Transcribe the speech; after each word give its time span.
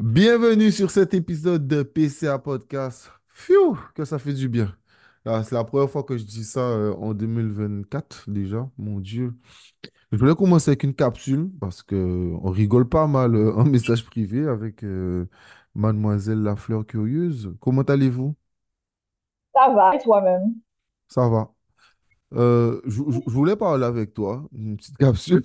Bienvenue 0.00 0.70
sur 0.72 0.90
cet 0.90 1.12
épisode 1.14 1.66
de 1.66 1.82
PCA 1.82 2.38
Podcast. 2.38 3.10
Phew, 3.28 3.76
que 3.94 4.04
ça 4.04 4.18
fait 4.18 4.32
du 4.32 4.48
bien. 4.48 4.76
Ah, 5.24 5.42
c'est 5.44 5.54
la 5.54 5.64
première 5.64 5.90
fois 5.90 6.04
que 6.04 6.16
je 6.16 6.24
dis 6.24 6.44
ça 6.44 6.60
euh, 6.60 6.94
en 6.94 7.14
2024 7.14 8.30
déjà, 8.30 8.70
mon 8.78 9.00
Dieu. 9.00 9.34
Je 10.12 10.18
voulais 10.18 10.34
commencer 10.36 10.70
avec 10.70 10.84
une 10.84 10.94
capsule 10.94 11.50
parce 11.60 11.82
que 11.82 11.96
on 12.42 12.50
rigole 12.50 12.88
pas 12.88 13.06
mal 13.08 13.34
euh, 13.36 13.54
en 13.56 13.64
message 13.64 14.04
privé 14.06 14.46
avec 14.48 14.84
euh, 14.84 15.26
Mademoiselle 15.74 16.42
La 16.42 16.56
Fleur 16.56 16.86
Curieuse. 16.86 17.54
Comment 17.60 17.82
allez-vous? 17.82 18.36
Ça 19.54 19.68
va, 19.74 19.94
et 19.94 19.98
toi-même? 19.98 20.54
Ça 21.08 21.28
va. 21.28 21.52
Euh, 22.34 22.80
je, 22.86 23.02
je- 23.10 23.20
je 23.26 23.30
voulais 23.32 23.56
parler 23.56 23.84
avec 23.86 24.14
toi, 24.14 24.48
une 24.52 24.76
petite 24.78 24.98
capsule 24.98 25.42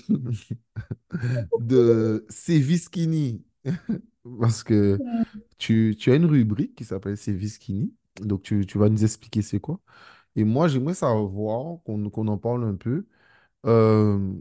de 1.60 2.26
Skinny. 2.30 3.44
Parce 4.40 4.64
que 4.64 5.04
tu, 5.58 5.96
tu 6.00 6.12
as 6.12 6.16
une 6.16 6.26
rubrique 6.26 6.76
qui 6.76 6.86
s'appelle 6.86 7.18
C'est 7.18 7.38
Skinny. 7.48 7.94
Donc, 8.22 8.44
tu, 8.44 8.66
tu 8.66 8.78
vas 8.78 8.90
nous 8.90 9.04
expliquer 9.04 9.42
c'est 9.42 9.60
quoi. 9.60 9.80
Et 10.36 10.44
moi, 10.46 10.68
j'aimerais 10.70 10.96
savoir 10.96 11.80
qu'on 11.86 12.10
qu'on 12.12 12.28
en 12.28 12.38
parle 12.38 12.66
un 12.66 12.76
peu. 12.76 13.08
Euh, 13.68 14.34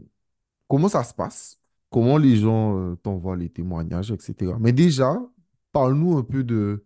comment 0.69 0.89
ça 0.89 1.03
se 1.05 1.13
passe? 1.13 1.61
Comment 1.91 2.17
les 2.17 2.37
gens 2.37 2.77
euh, 2.93 2.95
t'envoient 2.97 3.37
les 3.37 3.49
témoignages, 3.49 4.11
etc. 4.11 4.59
Mais 4.59 4.73
déjà, 4.73 5.17
parle-nous 5.73 6.17
un 6.17 6.23
peu 6.23 6.43
de 6.45 6.85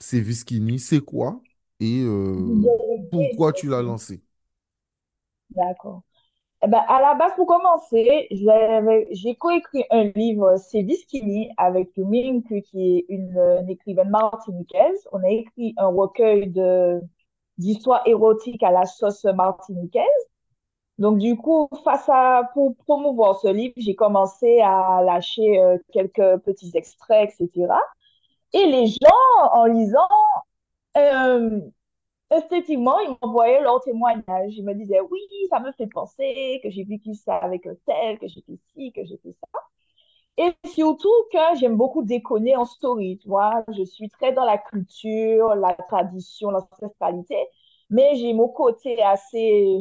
C'est 0.00 0.24
Skinny. 0.32 0.78
C'est 0.80 1.00
quoi? 1.00 1.42
Et 1.80 2.02
euh, 2.04 2.68
pourquoi 3.10 3.52
tu 3.52 3.68
l'as 3.68 3.82
lancé? 3.82 4.22
D'accord. 5.50 6.02
Eh 6.62 6.68
ben, 6.68 6.82
à 6.88 7.00
la 7.00 7.14
base, 7.14 7.34
pour 7.36 7.46
commencer, 7.46 8.28
j'ai 8.30 9.34
coécrit 9.36 9.84
un 9.90 10.04
livre, 10.14 10.56
c'est 10.56 10.82
Viskini, 10.82 11.50
avec 11.58 11.96
Mink, 11.98 12.46
qui 12.62 12.98
est 12.98 13.06
une, 13.08 13.66
écrivaine 13.68 14.08
martiniquaise. 14.10 15.06
On 15.12 15.22
a 15.22 15.28
écrit 15.28 15.74
un 15.76 15.88
recueil 15.88 16.52
d'histoires 17.58 18.02
érotiques 18.06 18.62
à 18.62 18.70
la 18.70 18.86
sauce 18.86 19.24
martiniquaise. 19.24 20.02
Donc, 20.98 21.18
du 21.18 21.36
coup, 21.36 21.68
face 21.84 22.08
à, 22.08 22.50
pour 22.54 22.74
promouvoir 22.76 23.38
ce 23.40 23.48
livre, 23.48 23.74
j'ai 23.76 23.94
commencé 23.94 24.60
à 24.62 25.02
lâcher 25.04 25.60
euh, 25.60 25.78
quelques 25.92 26.38
petits 26.38 26.72
extraits, 26.74 27.30
etc. 27.38 27.74
Et 28.54 28.66
les 28.66 28.86
gens, 28.86 29.50
en 29.52 29.66
lisant, 29.66 30.08
euh, 30.96 31.60
esthétiquement, 32.30 32.98
ils 33.00 33.16
m'envoyaient 33.22 33.60
leurs 33.62 33.80
témoignages. 33.82 34.54
Ils 34.56 34.64
me 34.64 34.74
disaient, 34.74 35.00
oui, 35.00 35.20
ça 35.50 35.60
me 35.60 35.72
fait 35.72 35.86
penser 35.88 36.60
que 36.62 36.70
j'ai 36.70 36.84
vécu 36.84 37.14
ça 37.14 37.36
avec 37.36 37.68
tel, 37.86 38.18
que 38.18 38.28
j'ai 38.28 38.42
fait 38.42 38.58
ci, 38.74 38.92
que 38.92 39.04
j'ai 39.04 39.16
fait 39.18 39.32
ça. 39.32 39.60
Et 40.38 40.52
surtout 40.68 41.12
que 41.32 41.38
j'aime 41.58 41.76
beaucoup 41.76 42.02
déconner 42.02 42.56
en 42.56 42.64
story, 42.66 43.18
tu. 43.18 43.28
Je 43.76 43.84
suis 43.84 44.08
très 44.10 44.32
dans 44.32 44.44
la 44.44 44.58
culture, 44.58 45.54
la 45.54 45.74
tradition, 45.74 46.50
l'ancestralité, 46.50 47.36
mais 47.90 48.16
j'ai 48.16 48.32
mon 48.34 48.48
côté 48.48 49.02
assez, 49.02 49.78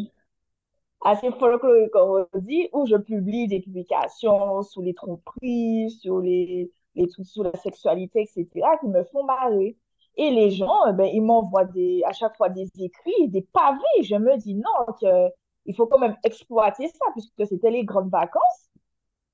assez 1.03 1.31
folklorique, 1.31 1.95
on 1.95 2.25
dit, 2.39 2.69
où 2.73 2.85
je 2.85 2.95
publie 2.97 3.47
des 3.47 3.61
publications 3.61 4.61
sur 4.63 4.81
les 4.81 4.93
tromperies, 4.93 5.89
sur 5.91 6.19
les, 6.19 6.71
les 6.95 7.07
trucs 7.07 7.27
sur 7.27 7.43
la 7.43 7.55
sexualité, 7.57 8.23
etc., 8.23 8.77
qui 8.79 8.87
me 8.87 9.03
font 9.05 9.23
marrer. 9.23 9.77
Et 10.17 10.31
les 10.31 10.51
gens, 10.51 10.87
euh, 10.87 10.91
ben, 10.93 11.05
ils 11.05 11.21
m'envoient 11.21 11.67
à 12.05 12.13
chaque 12.13 12.35
fois 12.37 12.49
des 12.49 12.69
écrits, 12.79 13.29
des 13.29 13.41
pavés. 13.41 14.03
Je 14.03 14.15
me 14.15 14.37
dis 14.37 14.55
non, 14.55 14.93
que, 15.01 15.29
il 15.65 15.75
faut 15.75 15.87
quand 15.87 15.99
même 15.99 16.17
exploiter 16.23 16.87
ça, 16.87 17.05
puisque 17.13 17.47
c'était 17.47 17.71
les 17.71 17.83
grandes 17.85 18.09
vacances. 18.09 18.69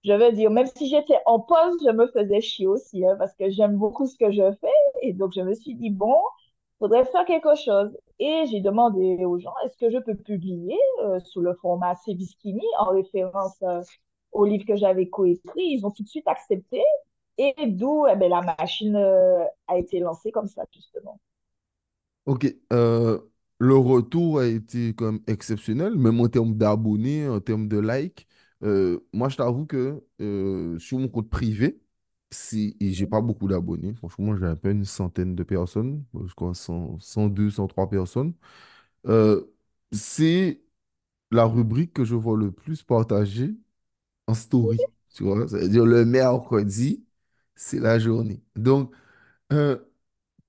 Je 0.03 0.13
veux 0.13 0.31
dire, 0.31 0.49
même 0.49 0.67
si 0.67 0.87
j'étais 0.89 1.19
en 1.25 1.39
pause, 1.39 1.77
je 1.85 1.91
me 1.91 2.07
faisais 2.07 2.41
chier 2.41 2.67
aussi, 2.67 3.05
hein, 3.05 3.15
parce 3.19 3.35
que 3.35 3.49
j'aime 3.49 3.77
beaucoup 3.77 4.07
ce 4.07 4.17
que 4.17 4.31
je 4.31 4.51
fais. 4.59 4.67
Et 5.03 5.13
donc, 5.13 5.31
je 5.35 5.41
me 5.41 5.53
suis 5.53 5.75
dit, 5.75 5.91
bon, 5.91 6.15
faudrait 6.79 7.05
faire 7.05 7.25
quelque 7.25 7.55
chose. 7.55 7.95
Et 8.19 8.45
j'ai 8.47 8.61
demandé 8.61 9.23
aux 9.25 9.37
gens, 9.39 9.53
est-ce 9.65 9.77
que 9.77 9.91
je 9.91 9.99
peux 9.99 10.15
publier 10.15 10.77
euh, 11.03 11.19
sous 11.19 11.41
le 11.41 11.53
format 11.55 11.95
Seviskini 11.95 12.65
en 12.79 12.85
référence 12.85 13.61
euh, 13.63 13.81
au 14.31 14.45
livre 14.45 14.65
que 14.65 14.75
j'avais 14.75 15.07
coécrit? 15.07 15.61
Ils 15.61 15.85
ont 15.85 15.91
tout 15.91 16.03
de 16.03 16.07
suite 16.07 16.27
accepté. 16.27 16.81
Et 17.37 17.53
d'où 17.67 18.05
eh 18.07 18.15
ben, 18.15 18.29
la 18.29 18.41
machine 18.41 18.95
euh, 18.95 19.43
a 19.67 19.77
été 19.77 19.99
lancée 19.99 20.31
comme 20.31 20.47
ça, 20.47 20.63
justement. 20.73 21.19
Ok, 22.25 22.45
euh, 22.71 23.19
le 23.59 23.75
retour 23.75 24.39
a 24.39 24.45
été 24.47 24.93
même 24.99 25.19
exceptionnel, 25.27 25.95
même 25.95 26.19
en 26.21 26.27
termes 26.29 26.55
d'abonnés, 26.55 27.27
en 27.27 27.39
termes 27.39 27.67
de 27.67 27.79
likes. 27.79 28.27
Euh, 28.63 28.99
moi, 29.11 29.27
je 29.29 29.37
t'avoue 29.37 29.65
que 29.65 30.03
sur 30.79 30.99
mon 30.99 31.07
compte 31.09 31.29
privé, 31.29 31.81
si, 32.29 32.77
et 32.79 32.93
j'ai 32.93 33.07
pas 33.07 33.21
beaucoup 33.21 33.47
d'abonnés, 33.47 33.93
franchement, 33.95 34.35
j'ai 34.37 34.45
à 34.45 34.55
peine 34.55 34.77
une 34.79 34.85
centaine 34.85 35.35
de 35.35 35.43
personnes, 35.43 36.05
je 36.27 36.33
crois 36.35 36.53
cent, 36.53 36.99
cent 36.99 37.27
deux, 37.27 37.49
cent 37.49 37.67
trois 37.67 37.89
personnes. 37.89 38.33
C'est 39.91 40.61
la 41.31 41.45
rubrique 41.45 41.93
que 41.93 42.05
je 42.05 42.15
vois 42.15 42.37
le 42.37 42.51
plus 42.51 42.83
partagée 42.83 43.55
en 44.27 44.35
story, 44.35 44.87
tu 45.13 45.23
vois, 45.23 45.47
c'est-à-dire 45.49 45.85
le 45.85 46.05
mercredi, 46.05 47.05
c'est 47.55 47.79
la 47.79 47.99
journée. 47.99 48.41
Donc, 48.55 48.93
euh, 49.53 49.79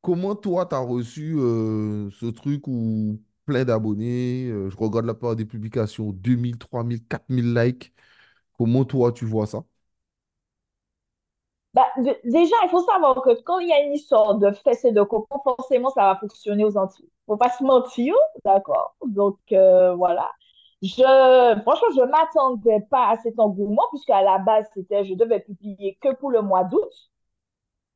Comment 0.02 0.36
toi, 0.36 0.66
tu 0.66 0.74
as 0.76 0.78
reçu 0.80 1.36
euh, 1.38 2.10
ce 2.12 2.26
truc 2.26 2.68
où 2.68 3.20
plein 3.46 3.64
d'abonnés, 3.66 4.48
euh, 4.50 4.70
je 4.70 4.76
regarde 4.78 5.06
la 5.06 5.14
part 5.14 5.36
des 5.36 5.44
publications, 5.46 6.12
deux 6.12 6.36
mille, 6.36 6.58
trois 6.58 6.84
mille, 6.84 7.04
quatre 7.06 7.28
mille 7.30 7.54
likes. 7.54 7.92
Comment 8.58 8.84
toi, 8.84 9.12
tu 9.12 9.26
vois 9.26 9.46
ça? 9.46 9.64
Bah, 11.74 11.86
déjà, 12.24 12.54
il 12.64 12.68
faut 12.70 12.82
savoir 12.84 13.22
que 13.22 13.40
quand 13.42 13.58
il 13.58 13.69
y 13.69 13.72
a 13.72 13.80
une 13.82 13.94
histoire 13.94 14.34
de 14.36 14.50
fesses 14.52 14.84
et 14.84 14.92
de 14.92 15.02
cocon, 15.02 15.40
forcément, 15.42 15.88
ça 15.90 16.02
va 16.02 16.16
fonctionner 16.20 16.64
aux 16.64 16.76
Antilles. 16.76 17.08
Faut 17.26 17.36
pas 17.38 17.48
se 17.50 17.64
mentir, 17.64 18.14
d'accord? 18.44 18.94
Donc, 19.06 19.38
voilà. 19.50 20.30
Je, 20.82 21.60
franchement, 21.62 21.88
je 21.97 22.03
m'attendais 22.03 22.81
pas 22.91 23.09
à 23.10 23.16
cet 23.19 23.38
engouement, 23.38 23.84
puisque 23.91 24.10
à 24.10 24.22
la 24.22 24.38
base, 24.38 24.66
c'était, 24.75 25.04
je 25.04 25.15
devais 25.15 25.41
publier 25.41 25.97
que 26.00 26.15
pour 26.15 26.31
le 26.31 26.43
mois 26.43 26.65
d'août. 26.65 26.91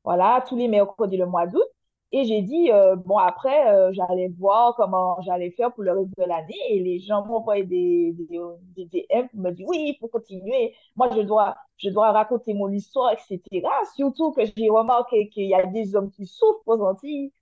Voilà, 0.05 0.45
tous 0.49 0.57
les 0.57 0.69
mercredis 0.69 1.17
le 1.17 1.27
mois 1.27 1.47
d'août. 1.47 1.65
Et 2.13 2.25
j'ai 2.25 2.41
dit, 2.43 2.71
euh, 2.73 2.95
bon, 2.97 3.19
après, 3.19 3.69
euh, 3.69 3.93
j'allais 3.93 4.29
voir 4.39 4.75
comment 4.77 5.21
j'allais 5.23 5.51
faire 5.51 5.73
pour 5.75 5.83
le 5.83 5.93
reste 5.93 6.11
de 6.17 6.25
l'année. 6.25 6.55
Et 6.71 6.79
les 6.81 7.01
gens 7.01 7.25
m'envoyaient 7.27 7.65
des, 7.65 8.13
des, 8.15 8.39
des 8.77 8.85
DM 9.11 9.27
pour 9.29 9.41
me 9.41 9.51
dire, 9.51 9.67
oui, 9.69 9.95
il 9.95 9.99
faut 9.99 10.07
continuer. 10.09 10.75
Moi, 10.95 11.11
je 11.15 11.21
dois, 11.23 11.57
je 11.79 11.91
dois 11.91 12.13
raconter 12.13 12.55
mon 12.55 12.69
histoire, 12.71 13.13
etc. 13.13 13.69
Surtout 13.97 14.31
que 14.33 14.43
j'ai 14.57 14.71
remarqué 14.71 15.29
qu'il 15.31 15.47
y 15.49 15.55
a 15.55 15.67
des 15.67 15.97
hommes 15.97 16.11
qui 16.13 16.27
souffrent 16.27 16.63
aux 16.67 16.81
Antilles 16.87 17.33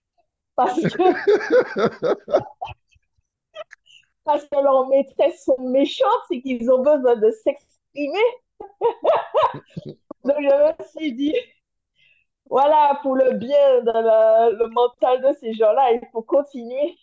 parce 0.56 0.80
que, 0.80 1.04
parce 4.24 4.44
que 4.44 4.56
leurs 4.62 4.88
maîtresses 4.88 5.44
sont 5.44 5.60
méchantes 5.60 6.10
et 6.30 6.42
qu'ils 6.42 6.70
ont 6.70 6.82
besoin 6.82 7.16
de 7.16 7.30
s'exprimer. 7.30 8.18
Donc, 10.24 10.36
je 10.40 10.72
me 10.82 10.88
suis 10.88 11.12
dit, 11.14 11.34
voilà, 12.48 12.98
pour 13.02 13.16
le 13.16 13.32
bien 13.34 13.80
de 13.82 13.90
la- 13.90 14.50
le 14.50 14.68
mental 14.68 15.22
de 15.22 15.32
ces 15.40 15.52
gens-là, 15.54 15.92
il 15.92 16.00
faut 16.12 16.22
continuer 16.22 16.96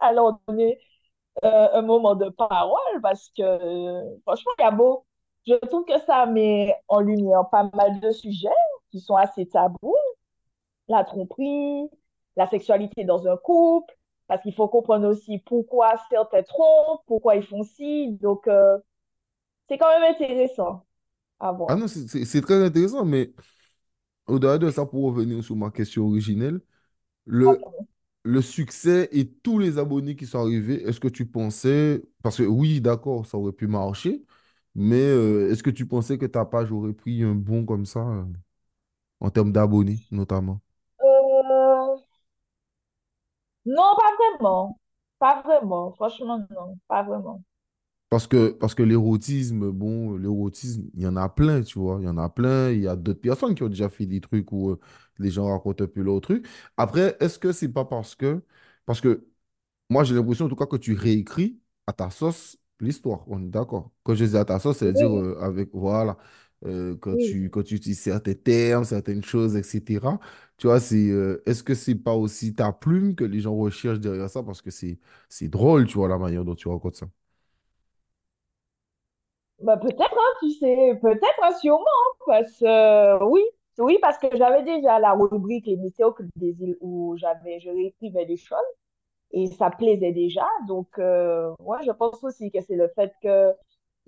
à 0.00 0.12
leur 0.12 0.40
donner 0.48 0.78
euh, 1.44 1.68
un 1.74 1.82
moment 1.82 2.16
de 2.16 2.30
parole 2.30 3.00
parce 3.02 3.30
que 3.36 3.42
euh, 3.42 4.18
franchement, 4.24 4.52
il 4.58 4.62
y 4.62 4.66
a 4.66 4.70
beau. 4.72 5.06
Je 5.46 5.54
trouve 5.68 5.84
que 5.86 5.98
ça 6.06 6.26
met 6.26 6.74
en 6.88 7.00
lumière 7.00 7.48
pas 7.50 7.70
mal 7.74 8.00
de 8.00 8.10
sujets 8.12 8.50
qui 8.90 9.00
sont 9.00 9.16
assez 9.16 9.46
tabous. 9.48 9.96
La 10.88 11.04
tromperie, 11.04 11.88
la 12.36 12.46
sexualité 12.48 13.04
dans 13.04 13.26
un 13.28 13.36
couple, 13.38 13.94
parce 14.28 14.42
qu'il 14.42 14.54
faut 14.54 14.68
comprendre 14.68 15.08
aussi 15.08 15.40
pourquoi 15.40 15.94
certains 16.10 16.44
trompent, 16.44 17.02
pourquoi 17.08 17.36
ils 17.36 17.46
font 17.46 17.64
ci. 17.64 18.12
Donc, 18.22 18.48
euh, 18.48 18.78
c'est 19.68 19.78
quand 19.78 19.90
même 20.00 20.12
intéressant 20.14 20.84
à 21.40 21.52
Ah 21.66 21.76
voir. 21.76 21.76
non, 21.76 21.86
c'est 21.88 22.40
très 22.40 22.64
intéressant, 22.64 23.04
mais 23.04 23.32
au-delà 24.26 24.58
de 24.58 24.70
ça, 24.70 24.86
pour 24.86 25.04
revenir 25.04 25.44
sur 25.44 25.56
ma 25.56 25.70
question 25.70 26.06
originelle, 26.06 26.60
le, 27.26 27.66
le 28.24 28.42
succès 28.42 29.08
et 29.12 29.28
tous 29.30 29.58
les 29.58 29.78
abonnés 29.78 30.16
qui 30.16 30.26
sont 30.26 30.40
arrivés, 30.40 30.82
est-ce 30.88 31.00
que 31.00 31.08
tu 31.08 31.26
pensais, 31.26 32.02
parce 32.22 32.38
que 32.38 32.44
oui, 32.44 32.80
d'accord, 32.80 33.26
ça 33.26 33.38
aurait 33.38 33.52
pu 33.52 33.68
marcher, 33.68 34.24
mais 34.74 35.00
euh, 35.02 35.50
est-ce 35.52 35.62
que 35.62 35.70
tu 35.70 35.86
pensais 35.86 36.18
que 36.18 36.26
ta 36.26 36.44
page 36.46 36.72
aurait 36.72 36.94
pris 36.94 37.22
un 37.24 37.34
bond 37.34 37.64
comme 37.66 37.86
ça, 37.86 38.00
euh, 38.08 38.24
en 39.20 39.30
termes 39.30 39.52
d'abonnés, 39.52 40.06
notamment? 40.12 40.60
Non, 43.66 43.94
pas 43.96 44.16
vraiment. 44.16 44.80
Pas 45.20 45.42
vraiment. 45.42 45.92
Franchement, 45.92 46.44
non, 46.50 46.76
pas 46.88 47.02
vraiment. 47.04 47.42
Parce 48.08 48.26
que, 48.26 48.50
parce 48.52 48.74
que 48.74 48.82
l'érotisme, 48.82 49.70
bon, 49.70 50.16
l'érotisme, 50.16 50.84
il 50.94 51.02
y 51.02 51.06
en 51.06 51.16
a 51.16 51.28
plein, 51.28 51.60
tu 51.62 51.78
vois. 51.78 51.98
Il 52.00 52.06
y 52.06 52.08
en 52.08 52.16
a 52.16 52.30
plein. 52.30 52.70
Il 52.70 52.80
y 52.80 52.88
a 52.88 52.96
d'autres 52.96 53.20
personnes 53.20 53.54
qui 53.54 53.62
ont 53.62 53.68
déjà 53.68 53.90
fait 53.90 54.06
des 54.06 54.20
trucs 54.20 54.50
où 54.50 54.70
euh, 54.70 54.80
les 55.18 55.30
gens 55.30 55.46
racontent 55.50 55.84
un 55.84 55.86
peu 55.88 56.00
leur 56.02 56.20
truc. 56.22 56.46
Après, 56.78 57.16
est-ce 57.20 57.38
que 57.38 57.52
c'est 57.52 57.68
pas 57.70 57.84
parce 57.84 58.14
que... 58.14 58.42
Parce 58.86 59.00
que 59.02 59.28
moi, 59.90 60.04
j'ai 60.04 60.14
l'impression, 60.14 60.46
en 60.46 60.48
tout 60.48 60.56
cas, 60.56 60.66
que 60.66 60.76
tu 60.76 60.94
réécris 60.94 61.60
à 61.86 61.92
ta 61.92 62.10
sauce 62.10 62.58
l'histoire. 62.80 63.24
On 63.28 63.42
est 63.42 63.48
d'accord. 63.50 63.92
Quand 64.04 64.14
je 64.14 64.24
dis 64.24 64.36
à 64.36 64.44
ta 64.44 64.58
sauce, 64.60 64.78
c'est-à-dire 64.78 65.10
euh, 65.16 65.38
avec... 65.42 65.70
Voilà. 65.74 66.18
Euh, 66.66 66.96
quand 66.96 67.16
Oui. 67.16 67.18
tu, 67.18 67.50
quand 67.50 67.62
tu 67.62 67.74
utilises 67.76 68.00
certains 68.00 68.34
termes, 68.34 68.84
certaines 68.84 69.22
choses, 69.24 69.56
etc. 69.56 70.18
Tu 70.56 70.66
vois, 70.66 70.80
c'est, 70.80 71.10
euh, 71.10 71.42
est-ce 71.46 71.62
que 71.62 71.74
c'est 71.74 71.94
pas 71.94 72.14
aussi 72.14 72.54
ta 72.54 72.72
plume 72.72 73.14
que 73.14 73.24
les 73.24 73.40
gens 73.40 73.54
recherchent 73.56 74.00
derrière 74.00 74.28
ça? 74.30 74.42
Parce 74.42 74.62
que 74.62 74.70
c'est, 74.70 74.98
c'est 75.28 75.48
drôle, 75.48 75.86
tu 75.86 75.94
vois, 75.94 76.08
la 76.08 76.18
manière 76.18 76.44
dont 76.44 76.54
tu 76.56 76.68
racontes 76.68 76.96
ça. 76.96 77.08
Bah, 79.60 79.76
peut-être, 79.76 80.16
hein, 80.16 80.34
tu 80.40 80.50
sais, 80.52 80.96
peut-être, 81.02 81.42
hein, 81.42 81.52
sûrement, 81.60 81.84
hein, 81.84 82.24
parce 82.26 82.58
que 82.60 83.24
oui, 83.24 83.42
oui, 83.78 83.98
parce 84.00 84.16
que 84.18 84.28
j'avais 84.36 84.62
déjà 84.62 84.98
la 85.00 85.12
rubrique 85.14 85.66
Les 85.66 85.76
météocles 85.76 86.26
des 86.36 86.50
îles 86.62 86.76
où 86.80 87.16
j'avais, 87.16 87.58
je 87.60 87.68
réécrivais 87.70 88.24
des 88.26 88.36
choses 88.36 88.58
et 89.32 89.48
ça 89.48 89.70
plaisait 89.70 90.12
déjà. 90.12 90.46
Donc, 90.68 90.88
euh, 90.98 91.54
ouais, 91.60 91.78
je 91.86 91.92
pense 91.92 92.22
aussi 92.24 92.50
que 92.52 92.60
c'est 92.62 92.76
le 92.76 92.88
fait 92.96 93.12
que 93.22 93.52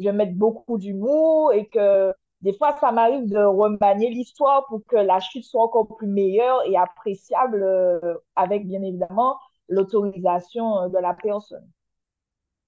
je 0.00 0.10
mette 0.10 0.36
beaucoup 0.38 0.78
d'humour 0.78 1.52
et 1.54 1.66
que 1.68 2.14
des 2.42 2.54
fois, 2.56 2.76
ça 2.80 2.90
m'arrive 2.90 3.28
de 3.28 3.38
remanier 3.38 4.10
l'histoire 4.10 4.66
pour 4.68 4.84
que 4.86 4.96
la 4.96 5.20
chute 5.20 5.44
soit 5.44 5.62
encore 5.62 5.96
plus 5.96 6.06
meilleure 6.06 6.62
et 6.66 6.76
appréciable 6.76 7.62
euh, 7.62 8.14
avec, 8.34 8.66
bien 8.66 8.82
évidemment, 8.82 9.38
l'autorisation 9.68 10.78
euh, 10.78 10.88
de 10.88 10.98
la 10.98 11.12
personne. 11.14 11.68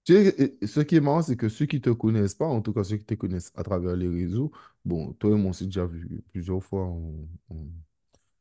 Ce 0.05 0.81
qui 0.81 0.97
est 0.97 1.01
marrant, 1.01 1.23
c'est 1.23 1.37
que 1.37 1.49
ceux 1.49 1.67
qui 1.67 1.81
te 1.81 1.91
connaissent 1.91 2.35
pas, 2.35 2.47
en 2.47 2.61
tout 2.61 2.73
cas 2.73 2.85
ceux 2.85 2.97
qui 2.97 3.07
te 3.07 3.15
connaissent 3.15 3.53
à 3.55 3.63
travers 3.63 3.97
les 3.97 4.09
réseaux, 4.09 4.51
bon, 4.85 5.13
toi 5.15 5.31
et 5.31 5.35
moi, 5.35 5.51
on 5.51 5.53
s'est 5.53 5.67
déjà 5.67 5.87
vu 5.87 6.23
plusieurs 6.33 6.63
fois 6.63 6.93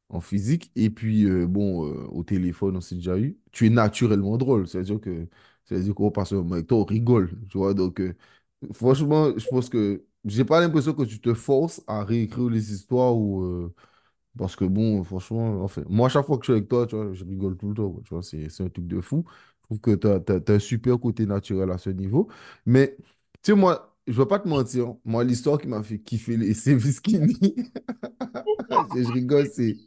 en, 0.10 0.20
physique, 0.20 0.72
et 0.76 0.90
puis, 0.90 1.26
euh, 1.26 1.48
bon, 1.48 1.84
au 2.10 2.24
téléphone, 2.24 2.76
on 2.76 2.82
s'est 2.82 2.96
déjà 2.96 3.18
eu. 3.18 3.38
Tu 3.52 3.68
es 3.68 3.70
naturellement 3.70 4.38
drôle, 4.38 4.68
c'est-à-dire 4.68 5.00
que, 5.00 5.28
c'est-à-dire 5.64 5.96
qu'on 5.96 6.12
passe 6.12 6.34
un 6.34 6.38
moment 6.38 6.56
avec 6.56 6.68
toi, 6.68 6.80
on 6.80 6.84
rigole, 6.84 7.30
tu 7.50 7.58
vois, 7.58 7.74
donc, 7.74 8.02
franchement, 8.74 9.32
je 9.38 9.48
pense 9.48 9.70
que 9.70 10.04
j'ai 10.26 10.46
pas 10.46 10.60
l'impression 10.62 10.94
que 10.94 11.04
tu 11.04 11.20
te 11.20 11.34
forces 11.34 11.82
à 11.88 12.04
réécrire 12.04 12.50
les 12.50 12.74
histoires 12.74 13.18
ou, 13.18 13.44
euh, 13.44 13.74
parce 14.38 14.56
que 14.56 14.66
bon, 14.66 15.04
franchement, 15.04 15.64
enfin, 15.64 15.84
moi, 15.90 16.08
à 16.08 16.10
chaque 16.10 16.26
fois 16.26 16.38
que 16.38 16.46
je 16.46 16.52
suis 16.52 16.58
avec 16.58 16.70
toi, 16.70 16.88
tu 16.88 16.96
vois, 16.96 17.14
je 17.14 17.26
rigole 17.26 17.58
tout 17.58 17.70
le 17.70 17.76
temps. 17.76 18.00
Tu 18.06 18.14
vois, 18.14 18.24
c'est, 18.24 18.46
un 18.62 18.70
truc 18.70 18.88
de 18.88 19.02
fou. 19.02 19.26
Je 19.62 19.64
trouve 19.64 19.80
que 19.80 19.96
tu 19.96 20.08
as, 20.08 20.54
un 20.54 20.60
super 20.60 21.00
côté 21.00 21.26
naturel 21.26 21.72
à 21.72 21.78
ce 21.78 21.90
niveau. 21.90 22.30
Mais, 22.66 22.96
tu 23.44 23.52
sais, 23.52 23.54
moi, 23.56 23.96
je 24.08 24.14
vais 24.14 24.28
pas 24.28 24.40
te 24.40 24.48
mentir. 24.48 24.96
Moi, 25.06 25.24
l'histoire 25.24 25.58
qui 25.60 25.68
m'a 25.68 25.84
fait 25.84 26.00
kiffer 26.00 26.38
les 26.38 26.54
c'est 26.56 26.80
Skinny, 26.80 27.40
je 28.96 29.12
rigole, 29.12 29.48
c'est. 29.52 29.78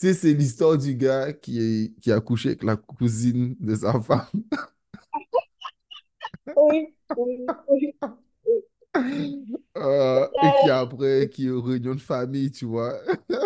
Tu 0.00 0.06
sais, 0.08 0.14
c'est 0.14 0.34
l'histoire 0.34 0.78
du 0.78 0.94
gars 0.94 1.32
qui, 1.32 1.60
est, 1.60 2.00
qui 2.00 2.12
a 2.12 2.20
couché 2.20 2.50
avec 2.50 2.62
la 2.62 2.76
cousine 2.76 3.56
de 3.58 3.74
sa 3.74 4.00
femme 4.00 4.26
Oui, 6.56 6.94
oui, 7.16 7.46
oui. 7.68 7.94
euh, 9.76 10.26
et 10.42 10.54
qui 10.54 10.70
après, 10.70 11.28
qui 11.30 11.46
est 11.46 11.50
aux 11.50 11.62
réunions 11.62 11.94
de 11.94 12.00
famille, 12.00 12.50
tu 12.50 12.64
vois. 12.66 12.94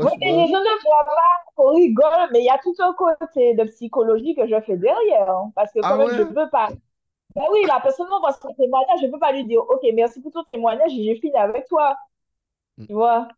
Oui, 0.00 0.10
mais 0.20 0.32
les 0.32 0.46
gens 0.48 0.60
ne 0.60 0.82
voient 0.82 1.04
pas 1.04 1.52
qu'on 1.56 1.74
rigole, 1.74 2.28
mais 2.32 2.40
il 2.40 2.44
y 2.46 2.50
a 2.50 2.58
tout 2.62 2.74
un 2.80 2.92
côté 2.94 3.54
de 3.54 3.64
psychologie 3.64 4.34
que 4.34 4.46
je 4.46 4.60
fais 4.62 4.76
derrière. 4.76 5.30
hein, 5.30 5.52
parce 5.54 5.72
que 5.72 5.80
quand 5.80 5.94
Ah 5.94 5.96
même, 5.96 6.10
je 6.10 6.22
ne 6.22 6.34
peux 6.34 6.50
pas. 6.50 6.70
Ben 7.36 7.42
oui, 7.52 7.64
la 7.66 7.80
personne 7.80 8.08
m'envoie 8.08 8.32
son 8.32 8.52
témoignage, 8.54 8.98
je 9.02 9.06
ne 9.06 9.12
peux 9.12 9.18
pas 9.20 9.32
lui 9.32 9.44
dire, 9.46 9.60
OK, 9.62 9.82
merci 9.94 10.20
pour 10.22 10.32
ton 10.32 10.44
témoignage, 10.52 10.90
j'ai 10.92 11.14
fini 11.16 11.36
avec 11.36 11.66
toi. 11.68 11.94
Tu 12.88 12.94
vois, 12.94 13.28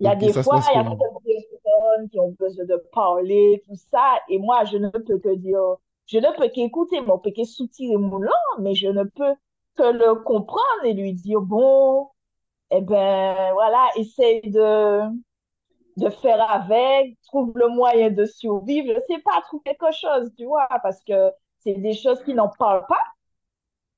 il 0.00 0.06
y 0.06 0.08
a 0.08 0.16
des 0.16 0.34
fois, 0.34 0.60
il 0.72 0.76
y 0.76 0.80
a 0.80 0.84
certaines 0.84 1.60
personnes 1.64 2.08
qui 2.10 2.18
ont 2.20 2.34
besoin 2.38 2.64
de 2.66 2.76
parler, 2.92 3.62
tout 3.66 3.74
ça, 3.76 4.18
et 4.28 4.38
moi, 4.38 4.64
je 4.66 4.76
ne 4.78 4.88
peux 4.90 5.18
que 5.18 5.34
dire, 5.36 5.60
je 6.10 6.18
ne 6.18 6.36
peux 6.36 6.48
qu'écouter, 6.48 7.00
mais 7.00 7.10
on 7.12 7.18
peut 7.18 7.32
que 7.36 7.44
soutirer 7.44 7.94
langue, 7.96 8.30
mais 8.60 8.74
je 8.74 8.88
ne 8.88 9.04
peux 9.04 9.34
que 9.76 9.84
le 9.92 10.16
comprendre 10.16 10.84
et 10.84 10.94
lui 10.94 11.14
dire, 11.14 11.40
bon, 11.40 12.08
eh 12.72 12.80
ben, 12.82 13.52
voilà, 13.54 13.88
essaye 13.96 14.42
de 14.50 15.02
de 15.96 16.10
faire 16.10 16.42
avec, 16.50 17.18
trouve 17.22 17.52
le 17.56 17.68
moyen 17.68 18.10
de 18.10 18.24
survivre. 18.24 18.88
Je 18.94 19.14
sais 19.14 19.22
pas, 19.22 19.40
trouve 19.42 19.62
quelque 19.64 19.92
chose, 19.92 20.30
tu 20.38 20.44
vois, 20.46 20.68
parce 20.82 21.02
que 21.04 21.30
c'est 21.60 21.74
des 21.74 21.92
choses 21.94 22.22
qui 22.24 22.34
n'en 22.34 22.48
parlent 22.58 22.86
pas 22.88 22.98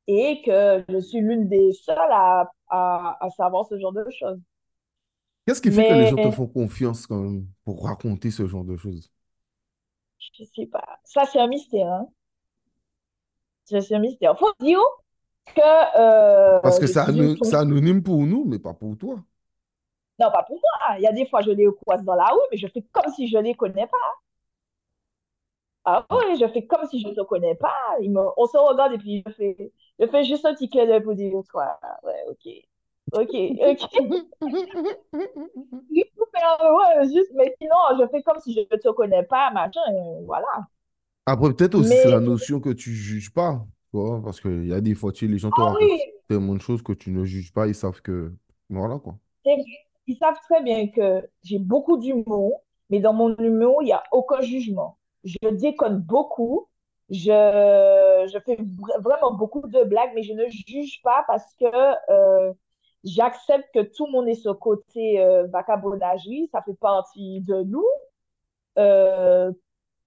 et 0.06 0.42
que 0.42 0.84
je 0.88 0.98
suis 1.00 1.20
l'une 1.20 1.48
des 1.48 1.72
seules 1.72 1.98
à, 1.98 2.50
à, 2.68 3.16
à 3.24 3.30
savoir 3.30 3.66
ce 3.66 3.78
genre 3.78 3.92
de 3.92 4.04
choses. 4.10 4.38
Qu'est-ce 5.46 5.62
qui 5.62 5.70
fait 5.72 5.84
que 5.84 5.92
les 5.92 6.06
gens 6.06 6.18
te 6.18 6.30
font 6.32 6.46
confiance 6.48 7.06
quand 7.06 7.20
même 7.20 7.46
pour 7.64 7.84
raconter 7.84 8.30
ce 8.32 8.46
genre 8.48 8.64
de 8.64 8.76
choses? 8.76 9.10
Je 10.34 10.44
sais 10.44 10.66
pas. 10.66 11.00
Ça, 11.04 11.24
c'est 11.26 11.40
un 11.40 11.46
mystère. 11.48 11.86
Hein? 11.88 12.08
C'est 13.64 13.92
un 13.94 13.98
mystère. 13.98 14.38
Faut 14.38 14.52
dire 14.60 14.80
que 15.46 15.60
Parce 16.60 16.78
euh, 16.78 16.80
que 16.80 16.86
je 16.86 16.92
c'est 16.92 17.54
anonyme 17.56 18.02
pour 18.02 18.26
nous, 18.26 18.44
mais 18.44 18.58
pas 18.58 18.74
pour 18.74 18.96
toi. 18.96 19.22
Non, 20.18 20.30
pas 20.30 20.42
pour 20.44 20.56
moi. 20.56 20.96
Il 20.98 21.02
y 21.02 21.06
a 21.06 21.12
des 21.12 21.26
fois, 21.26 21.42
je 21.42 21.50
les 21.50 21.66
croise 21.82 22.02
dans 22.04 22.14
la 22.14 22.26
rue, 22.26 22.40
mais 22.50 22.56
je 22.56 22.66
fais 22.68 22.82
comme 22.92 23.12
si 23.12 23.28
je 23.28 23.38
les 23.38 23.54
connais 23.54 23.86
pas. 23.86 24.12
Ah 25.84 26.06
oui, 26.10 26.36
je 26.40 26.46
fais 26.48 26.66
comme 26.66 26.86
si 26.88 27.00
je 27.00 27.08
ne 27.08 27.14
te 27.14 27.22
connais 27.22 27.54
pas. 27.56 27.74
Il 28.00 28.12
me- 28.12 28.20
On 28.36 28.46
se 28.46 28.56
regarde 28.56 28.92
et 28.94 28.98
puis 28.98 29.22
je 29.26 29.32
fais, 29.32 29.72
je 29.98 30.06
fais 30.06 30.24
juste 30.24 30.44
un 30.44 30.54
petit 30.54 30.68
clin 30.68 30.86
d'œil 30.86 31.02
pour 31.02 31.14
dire, 31.14 31.32
toi, 31.50 31.78
ouais, 32.04 32.24
ok, 32.30 32.48
ok, 33.10 33.32
ok. 33.70 33.82
Pour 36.16 36.26
faire, 36.34 36.58
ouais, 36.74 37.04
juste, 37.08 37.30
mais 37.34 37.54
sinon, 37.60 37.76
je 38.00 38.06
fais 38.08 38.22
comme 38.22 38.40
si 38.40 38.54
je 38.54 38.60
ne 38.60 38.76
te 38.80 38.88
connais 38.90 39.22
pas, 39.24 39.50
machin, 39.50 39.80
et 39.90 40.24
voilà. 40.24 40.46
Après, 41.26 41.52
peut-être 41.54 41.74
aussi, 41.76 41.96
c'est 41.96 42.08
la 42.08 42.20
notion 42.20 42.60
que 42.60 42.70
tu 42.70 42.94
juges 42.94 43.30
pas. 43.32 43.66
Tu 43.90 43.96
vois, 43.98 44.22
parce 44.22 44.40
qu'il 44.40 44.66
y 44.66 44.72
a 44.74 44.80
des 44.80 44.94
fois, 44.94 45.12
tu 45.12 45.26
sais, 45.26 45.32
les 45.32 45.38
gens 45.38 45.52
te 45.52 45.60
ah 45.60 45.60
racontent 45.60 45.92
oui, 45.92 46.12
tellement 46.28 46.54
de 46.54 46.60
choses 46.60 46.82
que 46.82 46.92
tu 46.92 47.10
ne 47.10 47.24
juges 47.24 47.52
pas. 47.52 47.66
Ils 47.68 47.74
savent 47.74 48.00
que. 48.02 48.34
Voilà, 48.70 48.98
quoi. 48.98 49.18
ils 50.06 50.16
savent 50.16 50.38
très 50.48 50.62
bien 50.62 50.88
que 50.88 51.28
j'ai 51.42 51.58
beaucoup 51.58 51.96
d'humour, 51.98 52.62
mais 52.90 53.00
dans 53.00 53.12
mon 53.12 53.34
humour, 53.36 53.82
il 53.82 53.86
n'y 53.86 53.92
a 53.92 54.02
aucun 54.12 54.40
jugement. 54.40 54.98
Je 55.24 55.36
déconne 55.50 55.98
beaucoup, 55.98 56.68
je, 57.10 57.26
je 58.32 58.38
fais 58.44 58.56
vra- 58.56 59.00
vraiment 59.00 59.32
beaucoup 59.34 59.66
de 59.66 59.84
blagues, 59.84 60.12
mais 60.14 60.22
je 60.22 60.32
ne 60.32 60.46
juge 60.48 61.00
pas 61.02 61.24
parce 61.26 61.54
que 61.54 61.66
euh, 62.10 62.52
j'accepte 63.04 63.68
que 63.74 63.80
tout 63.82 64.06
le 64.06 64.12
monde 64.12 64.28
ait 64.28 64.34
ce 64.34 64.50
côté 64.50 65.20
euh, 65.20 65.46
vagabondagerie, 65.48 66.48
ça 66.52 66.62
fait 66.62 66.74
partie 66.74 67.40
de 67.42 67.62
nous. 67.64 67.86
Euh, 68.78 69.52